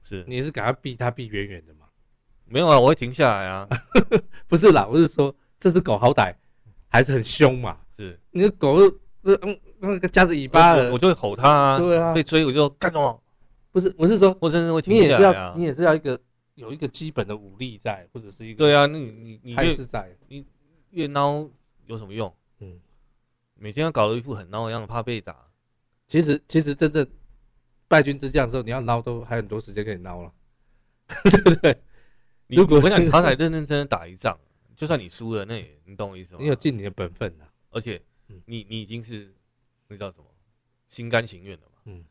[0.01, 1.87] 是你是赶快避它避远远的嘛？
[2.45, 3.67] 没有啊，我会停下来啊。
[4.47, 6.33] 不是啦，我是说这只狗好歹
[6.87, 7.79] 还是很凶嘛。
[7.97, 8.77] 是，你的狗
[9.21, 11.77] 那嗯那个夹着尾巴的，我就会吼它啊。
[11.77, 13.21] 对啊被追我就干什么？
[13.73, 15.63] 不是，我是说，我真的会你也是要停下来啊你。
[15.63, 16.17] 也是要一个
[16.53, 20.15] 有一个基本的武力在，或者是一个对啊，那你你你越态势在。
[20.95, 21.49] 越孬
[21.85, 22.33] 有什么用？
[22.59, 22.79] 嗯，
[23.53, 25.47] 每天要搞得一副很孬的样子，怕被打。
[26.07, 27.05] 其实其实真正
[27.87, 30.33] 败军之将的时候，你要捞都还有很多时间可以捞了，
[31.23, 31.77] 对不对？
[32.47, 34.39] 你如果我想你好歹认认真真打一仗，
[34.75, 36.39] 就算你输了，那也你懂我意思吗？
[36.41, 37.51] 你有尽你的本分啊。
[37.71, 39.33] 而且嗯你你已经是
[39.89, 40.25] 那叫什么
[40.87, 41.73] 心甘情愿的嘛。
[41.85, 42.05] 嗯，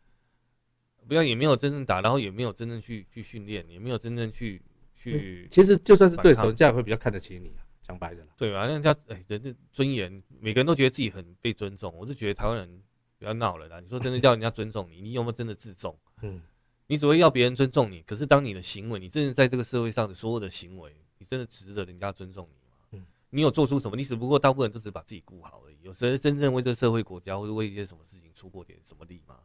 [1.08, 4.60] 不要也没有真正打，然后也没有真正去去训练，也没有真正去
[4.92, 7.63] 去其实就算是对手，人家也会比较看得起你啊。
[7.86, 8.66] 讲白的啦，对吧？
[8.66, 11.94] 那人家哎，人的尊严，每个人都觉得自己很被尊重。
[11.94, 12.82] 我就觉得台湾人
[13.18, 13.78] 不要闹了啦。
[13.80, 15.96] 你说真的叫人家尊重你，你有没有真的自重？
[16.22, 16.40] 嗯，
[16.86, 22.76] 你只会要别人尊重你，可是当你的行为，你真的在这个社会上的所有的行为，你真的值得人家尊重你吗？
[22.92, 23.96] 嗯，你有做出什么？
[23.96, 25.76] 你只不过大部分人都只是把自己顾好而已。
[25.82, 29.36] 有谁真正为这个社会、国家或者为一些什么事情出过点什么力吗？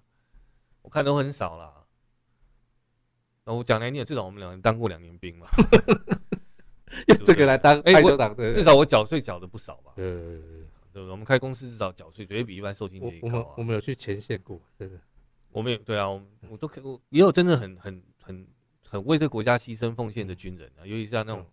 [0.81, 1.83] 我看都很少啦。
[3.43, 5.47] 那我讲来你也，至少我们两人当过两年兵嘛，
[7.09, 9.91] 用 这个来当哎我排球党的，至少我缴税缴的不少吧？
[9.97, 10.03] 呃，
[10.93, 11.11] 对不对？
[11.11, 13.31] 我们开公司至少缴税绝对比一般受薪我阶级高啊。
[13.31, 14.99] 我们我们有去前线过，真的，
[15.51, 18.47] 我们也对啊，我我都可以，我也有真的很很很
[18.87, 21.45] 很为这个国家牺牲奉献的军人啊，尤其像那种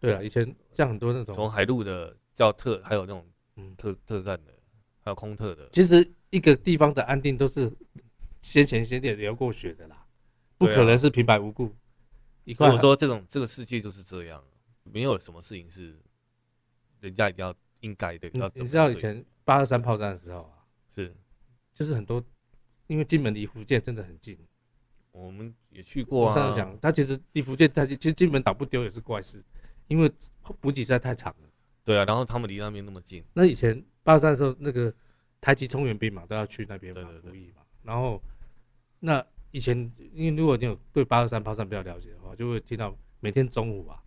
[0.00, 3.26] 对啊，以前像很多那种，从海陆的叫特，还有那种
[3.56, 4.52] 嗯，特特战的，
[5.00, 7.72] 还有空特的，其实一个地方的安定都是
[8.42, 10.04] 先前先烈流过血的啦，
[10.56, 11.74] 不对啊可能是平白无故。
[12.44, 14.42] 一块我说这种这个世界就是这样，
[14.92, 15.98] 没有什么事情是
[17.00, 18.28] 人家一定要应该的。
[18.34, 20.64] 要怎你你知道以对前八二三炮战的时候啊，
[20.94, 21.14] 是
[21.72, 22.22] 就是很多，
[22.86, 24.38] 因为金门离福建真的很近。
[25.10, 29.42] 我们也去过我上次啊，讲，他其实离福建，他其实金门岛不丢也是怪事，
[29.88, 30.08] 因为
[30.60, 31.48] 补给实在太长了。
[31.82, 34.94] 对啊，然后他们离那边那么近，那以前八二三的时候，那个
[35.40, 37.62] 台籍冲援兵嘛，都要去那边嘛对对对服役嘛。
[37.82, 38.22] 然后
[39.00, 39.76] 那以前，
[40.12, 44.00] 因为如果你有对八二三炮战比较了解的话，就会听到每天中午啊，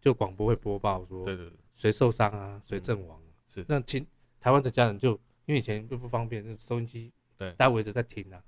[0.00, 4.06] 就广播会播报说对对对，谁受伤啊，谁阵亡、啊是那亲
[4.40, 5.10] 台湾的家人就
[5.46, 8.42] 因为以前就不方便，那收音机对大家围着在听啊，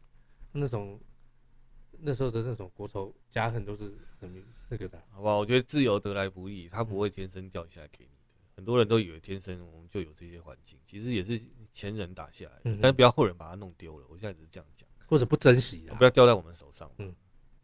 [0.53, 0.99] 那种
[1.99, 5.03] 那时候的那种国仇家恨都是很明那个的。
[5.11, 5.39] 好不好？
[5.39, 8.23] 我觉得自由得来不易，它不会天生掉下来给你的。
[8.55, 11.41] 很多人都以为天生我们就有这些环境，其实也是
[11.73, 14.07] 前人打下来的，嗯但是不要后人把它弄丢了。
[14.09, 14.89] 我现在只是这样讲。
[15.07, 16.91] 或者不珍惜啊不，要掉在我们手上。
[16.99, 17.15] 嗯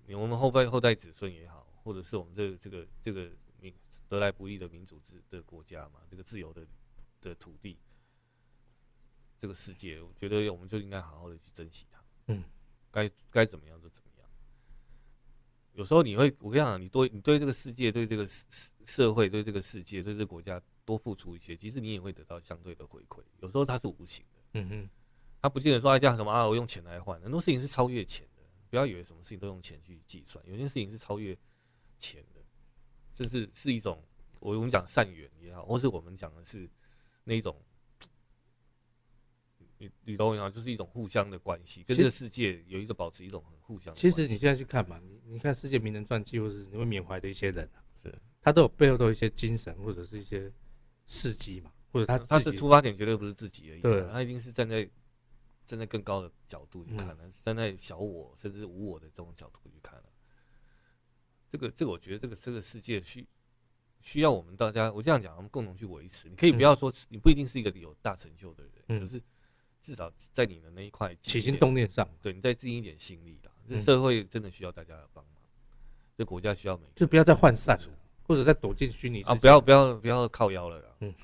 [0.08, 3.30] 我们后代后代子孙也好，或者是我们这个这个这个民
[4.08, 6.66] 得来不易的民主制的国家嘛，这个自由的
[7.20, 7.78] 的土地，
[9.40, 12.02] 这个世界，我觉得我们就应该好好的去珍惜它。
[12.28, 12.42] 嗯，
[12.90, 14.28] 该该怎么样就怎么样。
[15.74, 18.44] 有时候你会，我跟你讲，你对你对这个世界、对这个社
[18.84, 23.22] 社会、对这个世界、对这个国家多付出一些，其实你也会得到相对的回馈。
[23.40, 24.40] 有时候它是无形的。
[24.54, 24.90] 嗯嗯，
[25.40, 28.42] 他不见得说哎，叫什么啊，我用钱来换，很多事情是超越钱的。
[28.70, 31.34] 不要以为什么事情都用钱去计算，有些事情是超越
[31.98, 32.37] 钱的，
[33.18, 34.00] 这是是一种
[34.38, 36.70] 我我们讲善缘也好，或是我们讲的是
[37.24, 37.60] 那一种，
[39.78, 40.48] 你你懂我意思吗？
[40.48, 44.00] 就是一种互相的关系，跟这个世界有一个保持一种很互相的关系。
[44.08, 50.48] 其实你现在去看嘛，你你看世界名人传记，或是你会缅怀的一些人啊，是他都有背后都有一些精神或者是一些
[51.08, 54.88] 事迹嘛，或者他他的己出发点绝对不是自己而已，对他一定是站在
[55.66, 60.08] 站在更高的角度去看的，嗯站在小我甚至无我的这种角度去看的。
[61.50, 63.26] 这个这个，我觉得这个这个世界需
[64.00, 66.28] 需要我们大家，我这样讲，我们共同去维持。
[66.28, 69.20] 你可以不要说，你不一定是一个有大成就的人，嗯可是
[69.82, 73.52] 至少在你的那一块起心动念上，对你再尽一点心力啦。
[73.68, 75.42] 这嗯社会真的需要大家的帮忙，
[76.16, 79.34] 这国家需要就不要再涣散了，或者再躲进虚拟啊！
[79.34, 81.14] 不要不要不要靠腰了嗯，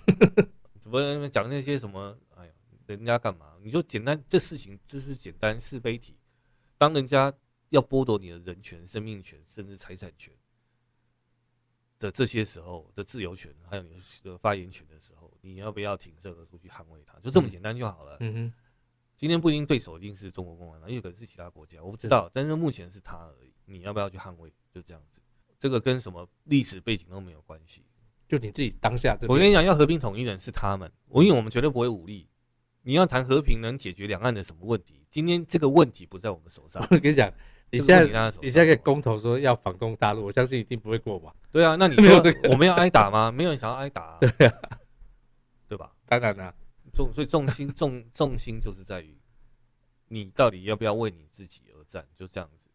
[0.80, 2.16] 怎么讲那些什么？
[2.36, 2.52] 哎呀，
[2.86, 3.54] 人家干嘛？
[3.62, 6.16] 你就简单，这事情就是简单是非题。
[6.76, 7.32] 当人家
[7.70, 10.32] 要剥夺你的人权、生命权，甚至财产权
[11.98, 17.18] 的这些时候的自由权，还有你的发言权的时候，你要不要挺身而出去捍卫它？
[17.20, 18.16] 就这么简单就好了。
[18.20, 18.52] 嗯哼，
[19.16, 22.30] 今天不一定对手一定是中国共产党，也有可能是其他国家，我不知道。
[22.32, 23.52] 但是目前是他而已。
[23.66, 24.52] 你要不要去捍卫？
[24.70, 25.22] 就这样子。
[25.58, 27.82] 这个跟什么历史背景都没有关系。
[28.28, 32.28] 就你自己当下这，我跟你讲，要和平统一人是他们，我因为我们绝对不会武力。
[32.82, 35.06] 你要谈和平，能解决两岸的什么问题？
[35.10, 36.82] 今天这个问题不在我们手上。
[36.90, 37.32] 我跟你讲，
[37.78, 41.34] 你现在你现在可以公投说要反攻大陆，我相信一定不会过吧。
[41.50, 43.32] 对啊，那你说我们要挨打吗？
[43.32, 44.18] 没有人想要挨打啊。
[44.22, 44.54] 对啊，
[45.68, 45.92] 对吧？
[46.06, 46.54] 当然了，
[46.92, 49.16] 重所以重心重重心就是在于
[50.08, 52.68] 你到底要不要为你自己而战，就这样子。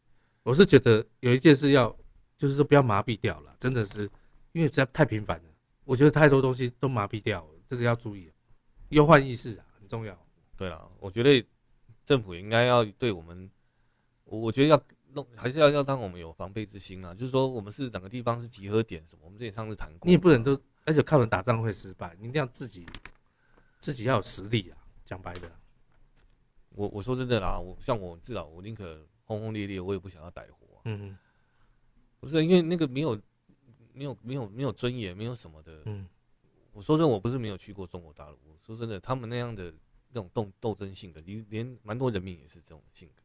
[0.44, 1.96] 我是觉得有一件事要，
[2.38, 4.02] 就是说不要麻痹掉了，真的是
[4.52, 5.50] 因为实在太频繁了。
[5.86, 8.32] 我觉得太多东西都麻痹掉了，这个要注意，
[8.90, 10.18] 忧患意识啊很重要。
[10.58, 11.46] 对了，我觉得
[12.06, 13.50] 政府应该要对我们。
[14.30, 14.82] 我我觉得要
[15.14, 17.14] 弄，还是要要当我们有防备之心啊。
[17.14, 19.22] 就是说，我们是哪个地方是集合点什么？
[19.26, 20.06] 我们这也上次谈过。
[20.06, 22.86] 你也不能都，而且靠人打仗会失败，你一定要自己
[23.80, 24.78] 自己要有实力啊。
[25.04, 25.52] 讲白的，
[26.70, 30.82] 我我说真的啦，我像我至少我宁可轰轰烈烈，我也不想要歹活啊。
[30.86, 31.18] 嗯嗯，
[32.20, 33.20] 不是因为那个没有
[33.92, 35.82] 没有没有没有尊严，没有什么的。
[35.86, 36.08] 嗯，
[36.72, 38.38] 我说真的，我不是没有去过中国大陆。
[38.46, 39.74] 我说真的，他们那样的
[40.12, 43.24] 那种斗斗争性格，连连蛮多人民也是这种性格。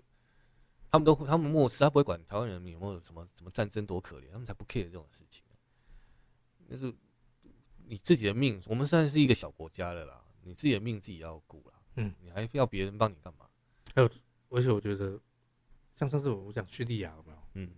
[0.95, 5.43] 他们都他们漠视，他不会管台湾人民有没有什么什么战争多可怜，他们才不 care 这种事情。
[6.71, 6.95] 就是
[7.85, 11.75] 你自己的命，我们算是一个小国家了啦，你自己的命自己要顾啦。
[11.97, 13.45] 嗯，你还要别人帮你干嘛？
[13.93, 14.11] 还有，
[14.51, 15.19] 而且我觉得，
[15.97, 17.39] 像上次我讲叙利亚有没有？
[17.55, 17.69] 嗯，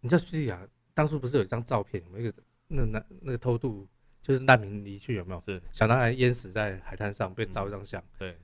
[0.00, 3.88] 你知道叙利亚当初不是有一张照片，有没有一个那那那个偷渡
[4.20, 5.42] 就是难民离去有没有？
[5.46, 7.98] 是小男孩淹死在海滩上，被照一张相。
[8.02, 8.38] 嗯、对。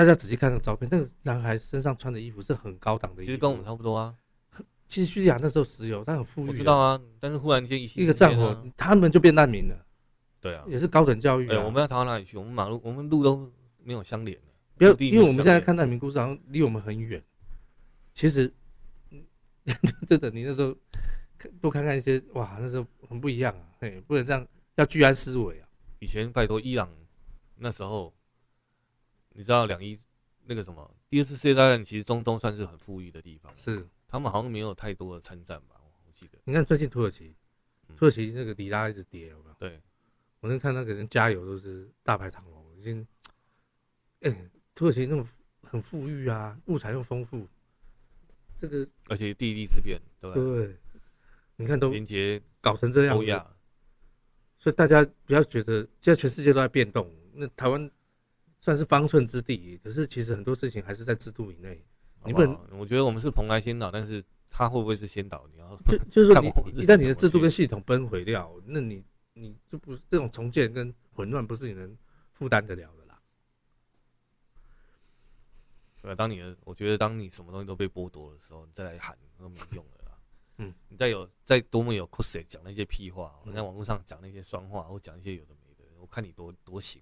[0.00, 4.16] 大家仔细看那个照片，那个男孩身上穿的衣服是很高档的衣服，其实跟我们差不多啊。
[4.88, 6.98] 其实叙利亚那时候石油，他很富裕，我知道啊。
[7.20, 9.76] 但是忽然间一一个战火，他们就变难民了。
[10.40, 11.46] 对啊，也是高等教育。
[11.50, 12.38] 哎，我们要逃到哪里去？
[12.38, 13.52] 我们马路，我们路都
[13.84, 14.44] 没有相连的。
[14.78, 17.22] 不要，因为我们现在看难民故事，好像离我们很远。
[18.14, 18.50] 其实，
[20.08, 20.74] 真的，你那时候
[21.60, 23.66] 多看看一些，哇，那时候很不一样啊。
[23.80, 25.68] 哎，不能这样，要居安思危啊。
[25.98, 26.88] 以前拜托伊朗
[27.56, 28.10] 那时候。
[29.40, 29.98] 你知道两伊
[30.44, 30.94] 那个什么？
[31.08, 35.76] 第二次世界大战其实中东算是很富裕的地方，是他们好像没有太多的参战吧？
[36.06, 36.38] 我记得。
[36.44, 37.34] 你看最近土耳其，
[37.96, 39.54] 土耳其那个里拉一直跌，有没有？
[39.58, 39.80] 对，
[40.40, 43.00] 我那看那个人加油都是大排长龙，已经，
[44.20, 45.26] 哎、欸，土耳其那么
[45.62, 47.48] 很富裕啊，物产又丰富，
[48.58, 50.76] 这个而且地利之便，对对，
[51.56, 53.24] 你看都连接搞成这样子，
[54.58, 57.90] 所以大家不要觉得现在全世界都在变动，那台湾。
[58.60, 61.84] 算是方寸之地，可是其实很多事情还是在制度以内。
[62.24, 65.48] 你不能，我觉得我们是蓬莱仙岛，但是他会不会是仙岛？
[65.52, 71.96] 你要就就是说你，你一旦你的制度跟系统崩毁掉，那你你就不是这种重建跟混乱，不是你能
[72.32, 73.18] 负担得了的啦。
[76.02, 80.18] 对，当你的，我觉得当你什么东西都被剥夺的时候，你再来喊都没用了啦。
[80.58, 87.00] 嗯，你再有再多么有 cos 讲那些屁话，我在网络上讲那些酸话，或讲一些有的没的，我看你多多行。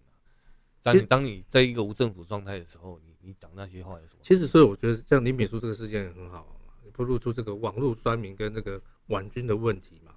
[0.92, 4.20] 当你当你在一个无政府状态的时候，你你讲那些话有什么？
[4.22, 10.12] 其实，所以我觉得像林敏书这个事件也很好嘛，不露出这个网络酸民跟这个网军的问题嘛。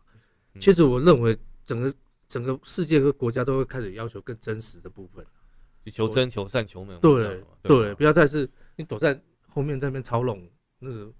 [0.60, 1.94] 其实我认为整个
[2.28, 5.26] 整个世界和国家都会开始要求更真实的部分，
[5.92, 6.96] 求真、求善、求美。
[7.00, 10.42] 对对，不要再是你躲在后面在那边操弄
[10.80, 11.12] 那个，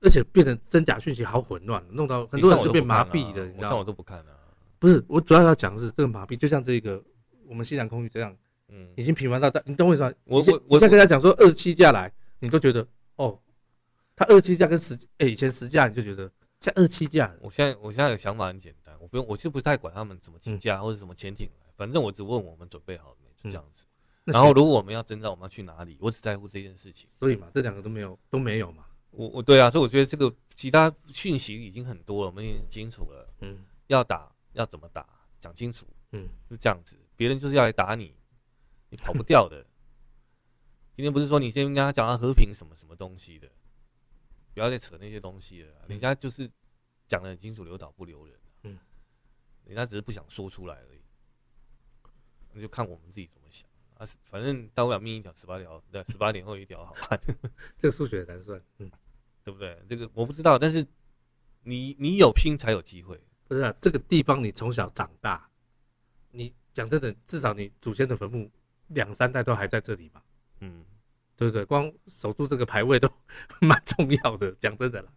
[0.00, 3.46] 而且变成真假讯息好混乱，弄到很多人就被麻痹了。
[3.46, 4.38] 你知道我都不看了。
[4.78, 7.02] 不是，我主要要讲的是这个麻痹，就像这个。
[7.48, 8.36] 我们西南空域这样，
[8.68, 10.12] 嗯，已经频繁到大，你懂我意思吗？
[10.24, 12.86] 我我我现在跟他讲说二十七架来，你都觉得
[13.16, 13.38] 哦，
[14.14, 16.30] 他二十七架跟十哎以前十架你就觉得
[16.60, 17.34] 像二十七架。
[17.40, 23.84] 我现在我现在的想法很简单，我不用，我就不太管他们怎么竞价或者什么潜艇来，反正我只问我们准备好了没，就这样子。
[24.24, 25.96] 然后如果我们要征战，我们要去哪里？
[26.00, 27.08] 我只在乎这件事情。
[27.18, 28.84] 所以嘛，这两个都没有都没有嘛。
[29.10, 33.26] 我我对啊，所以我觉得这个其他讯息已经很多了，我们已经很清楚了。
[33.40, 35.06] 嗯，要打要怎么打，
[35.40, 35.86] 讲清楚。
[36.12, 36.98] 嗯，就这样子。
[37.16, 38.14] 别人就是要来打你，
[38.90, 39.66] 你跑不掉的。
[40.94, 43.48] 今天不是说你先跟他讲他和平什么什么东西的，
[44.52, 45.72] 不要再扯那些东西了。
[45.86, 46.50] 人家就是
[47.06, 48.38] 讲的很清楚，留岛不留人。
[48.64, 48.78] 嗯，
[49.64, 51.00] 人家只是不想说出来而已。
[52.52, 54.06] 那就看我们自己怎么想啊。
[54.24, 57.20] 反正大不了命一条，十八条，对，十八年后一条，好吧？
[57.78, 58.90] 这个数学难算，嗯，
[59.44, 59.80] 对不对？
[59.88, 60.84] 这个我不知道，但是
[61.62, 63.20] 你你有拼才有机会。
[63.46, 65.48] 不是啊，这个地方你从小长大，
[66.30, 66.52] 你。
[66.70, 68.48] 讲真的，至少你祖先的坟墓
[68.88, 70.22] 两三代都还在这里嘛，
[70.60, 70.84] 嗯，
[71.36, 71.64] 对不对？
[71.64, 73.08] 光守住这个牌位都
[73.60, 74.50] 蛮重要的。
[74.60, 75.08] 讲真的啦，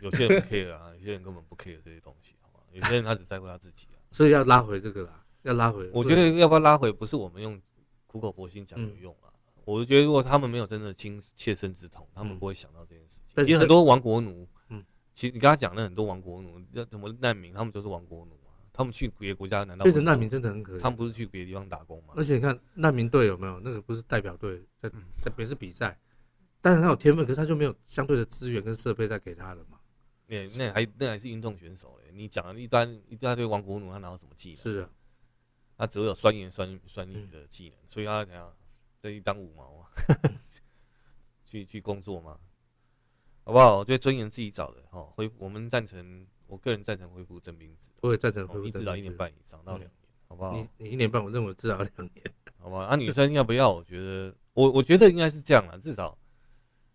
[0.00, 2.60] 有些人不 care 啊， 有些人根本不 care 这些东西，好吧？
[2.72, 3.96] 有些人他只在乎他自己啊。
[4.10, 5.90] 所以要拉回这个啦，要拉回。
[5.92, 7.60] 我觉得要不要拉回，不是我们用
[8.06, 9.28] 苦口婆心讲有用啊。
[9.56, 13.24] 嗯、我觉得如果他们没有真的亲切身之痛，他们不会想到这件事情。
[13.34, 18.38] 嗯、其实很多亡国奴，嗯，其实你跟他讲的很多亡国奴，那什么难民，他们都是亡国奴。
[18.76, 20.80] 他们去别的国家，难道变成难民真的很可怜？
[20.80, 22.12] 他们不是去别的地方打工吗？
[22.14, 24.90] 而且你看难民队有没有那个不是代表队在
[25.22, 25.98] 在别是比赛，
[26.60, 29.78] 当然他有天分，可是他就没有相对的资源跟设备再给他了嘛。
[30.26, 34.58] 那那还那还是运动选手嘞，你讲了一般一大堆亡国奴，他拿到什么技能？
[34.62, 34.90] 是啊，
[35.78, 38.52] 他只有酸言酸酸语的技能，嗯、所以他怎样
[39.00, 39.88] 这一当五毛啊，
[41.46, 42.38] 去去工作嘛，
[43.44, 43.78] 好不好？
[43.78, 50.52] 我觉得尊严自己找的哈，回我们赞成，我个人赞成恢复征兵制，我也赞成恢复你至少一年半以上到两年，嗯、好不好？
[50.56, 52.24] 你你一年半，我认为至少两年，
[52.58, 52.82] 好不好？
[52.82, 53.72] 啊，女生要不要？
[53.72, 56.16] 我觉得我我觉得应该是这样啦，至少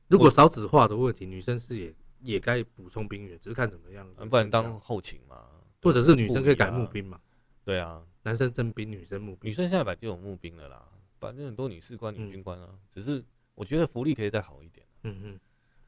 [0.07, 1.93] 如果少子化的问题，女生是也。
[2.23, 5.43] 也该补充兵员，只是看怎么样，不然当后勤嘛，
[5.81, 7.19] 或者是女生可以改募兵嘛？
[7.65, 9.49] 对啊，男生征兵，女生募兵。
[9.49, 10.87] 女生现在本来就有募兵了啦，
[11.17, 13.25] 反正很多女士官、女军官啊，只是
[13.55, 14.85] 我觉得福利可以再好一点。
[15.01, 15.39] 嗯嗯，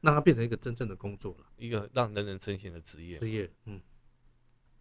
[0.04, 3.18] 让它变成一个真正的工作了，一个让人人称羡的职业。
[3.18, 3.80] 职业，嗯，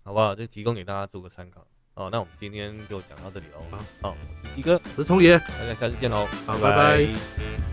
[0.04, 0.36] 好不好？
[0.36, 1.66] 就提供给大家做个参考。
[1.96, 3.78] 哦，那我们今天就讲到这里喽。
[4.02, 7.73] 好，我是鸡哥，我是聪爷，大家下次见喽，好，拜拜。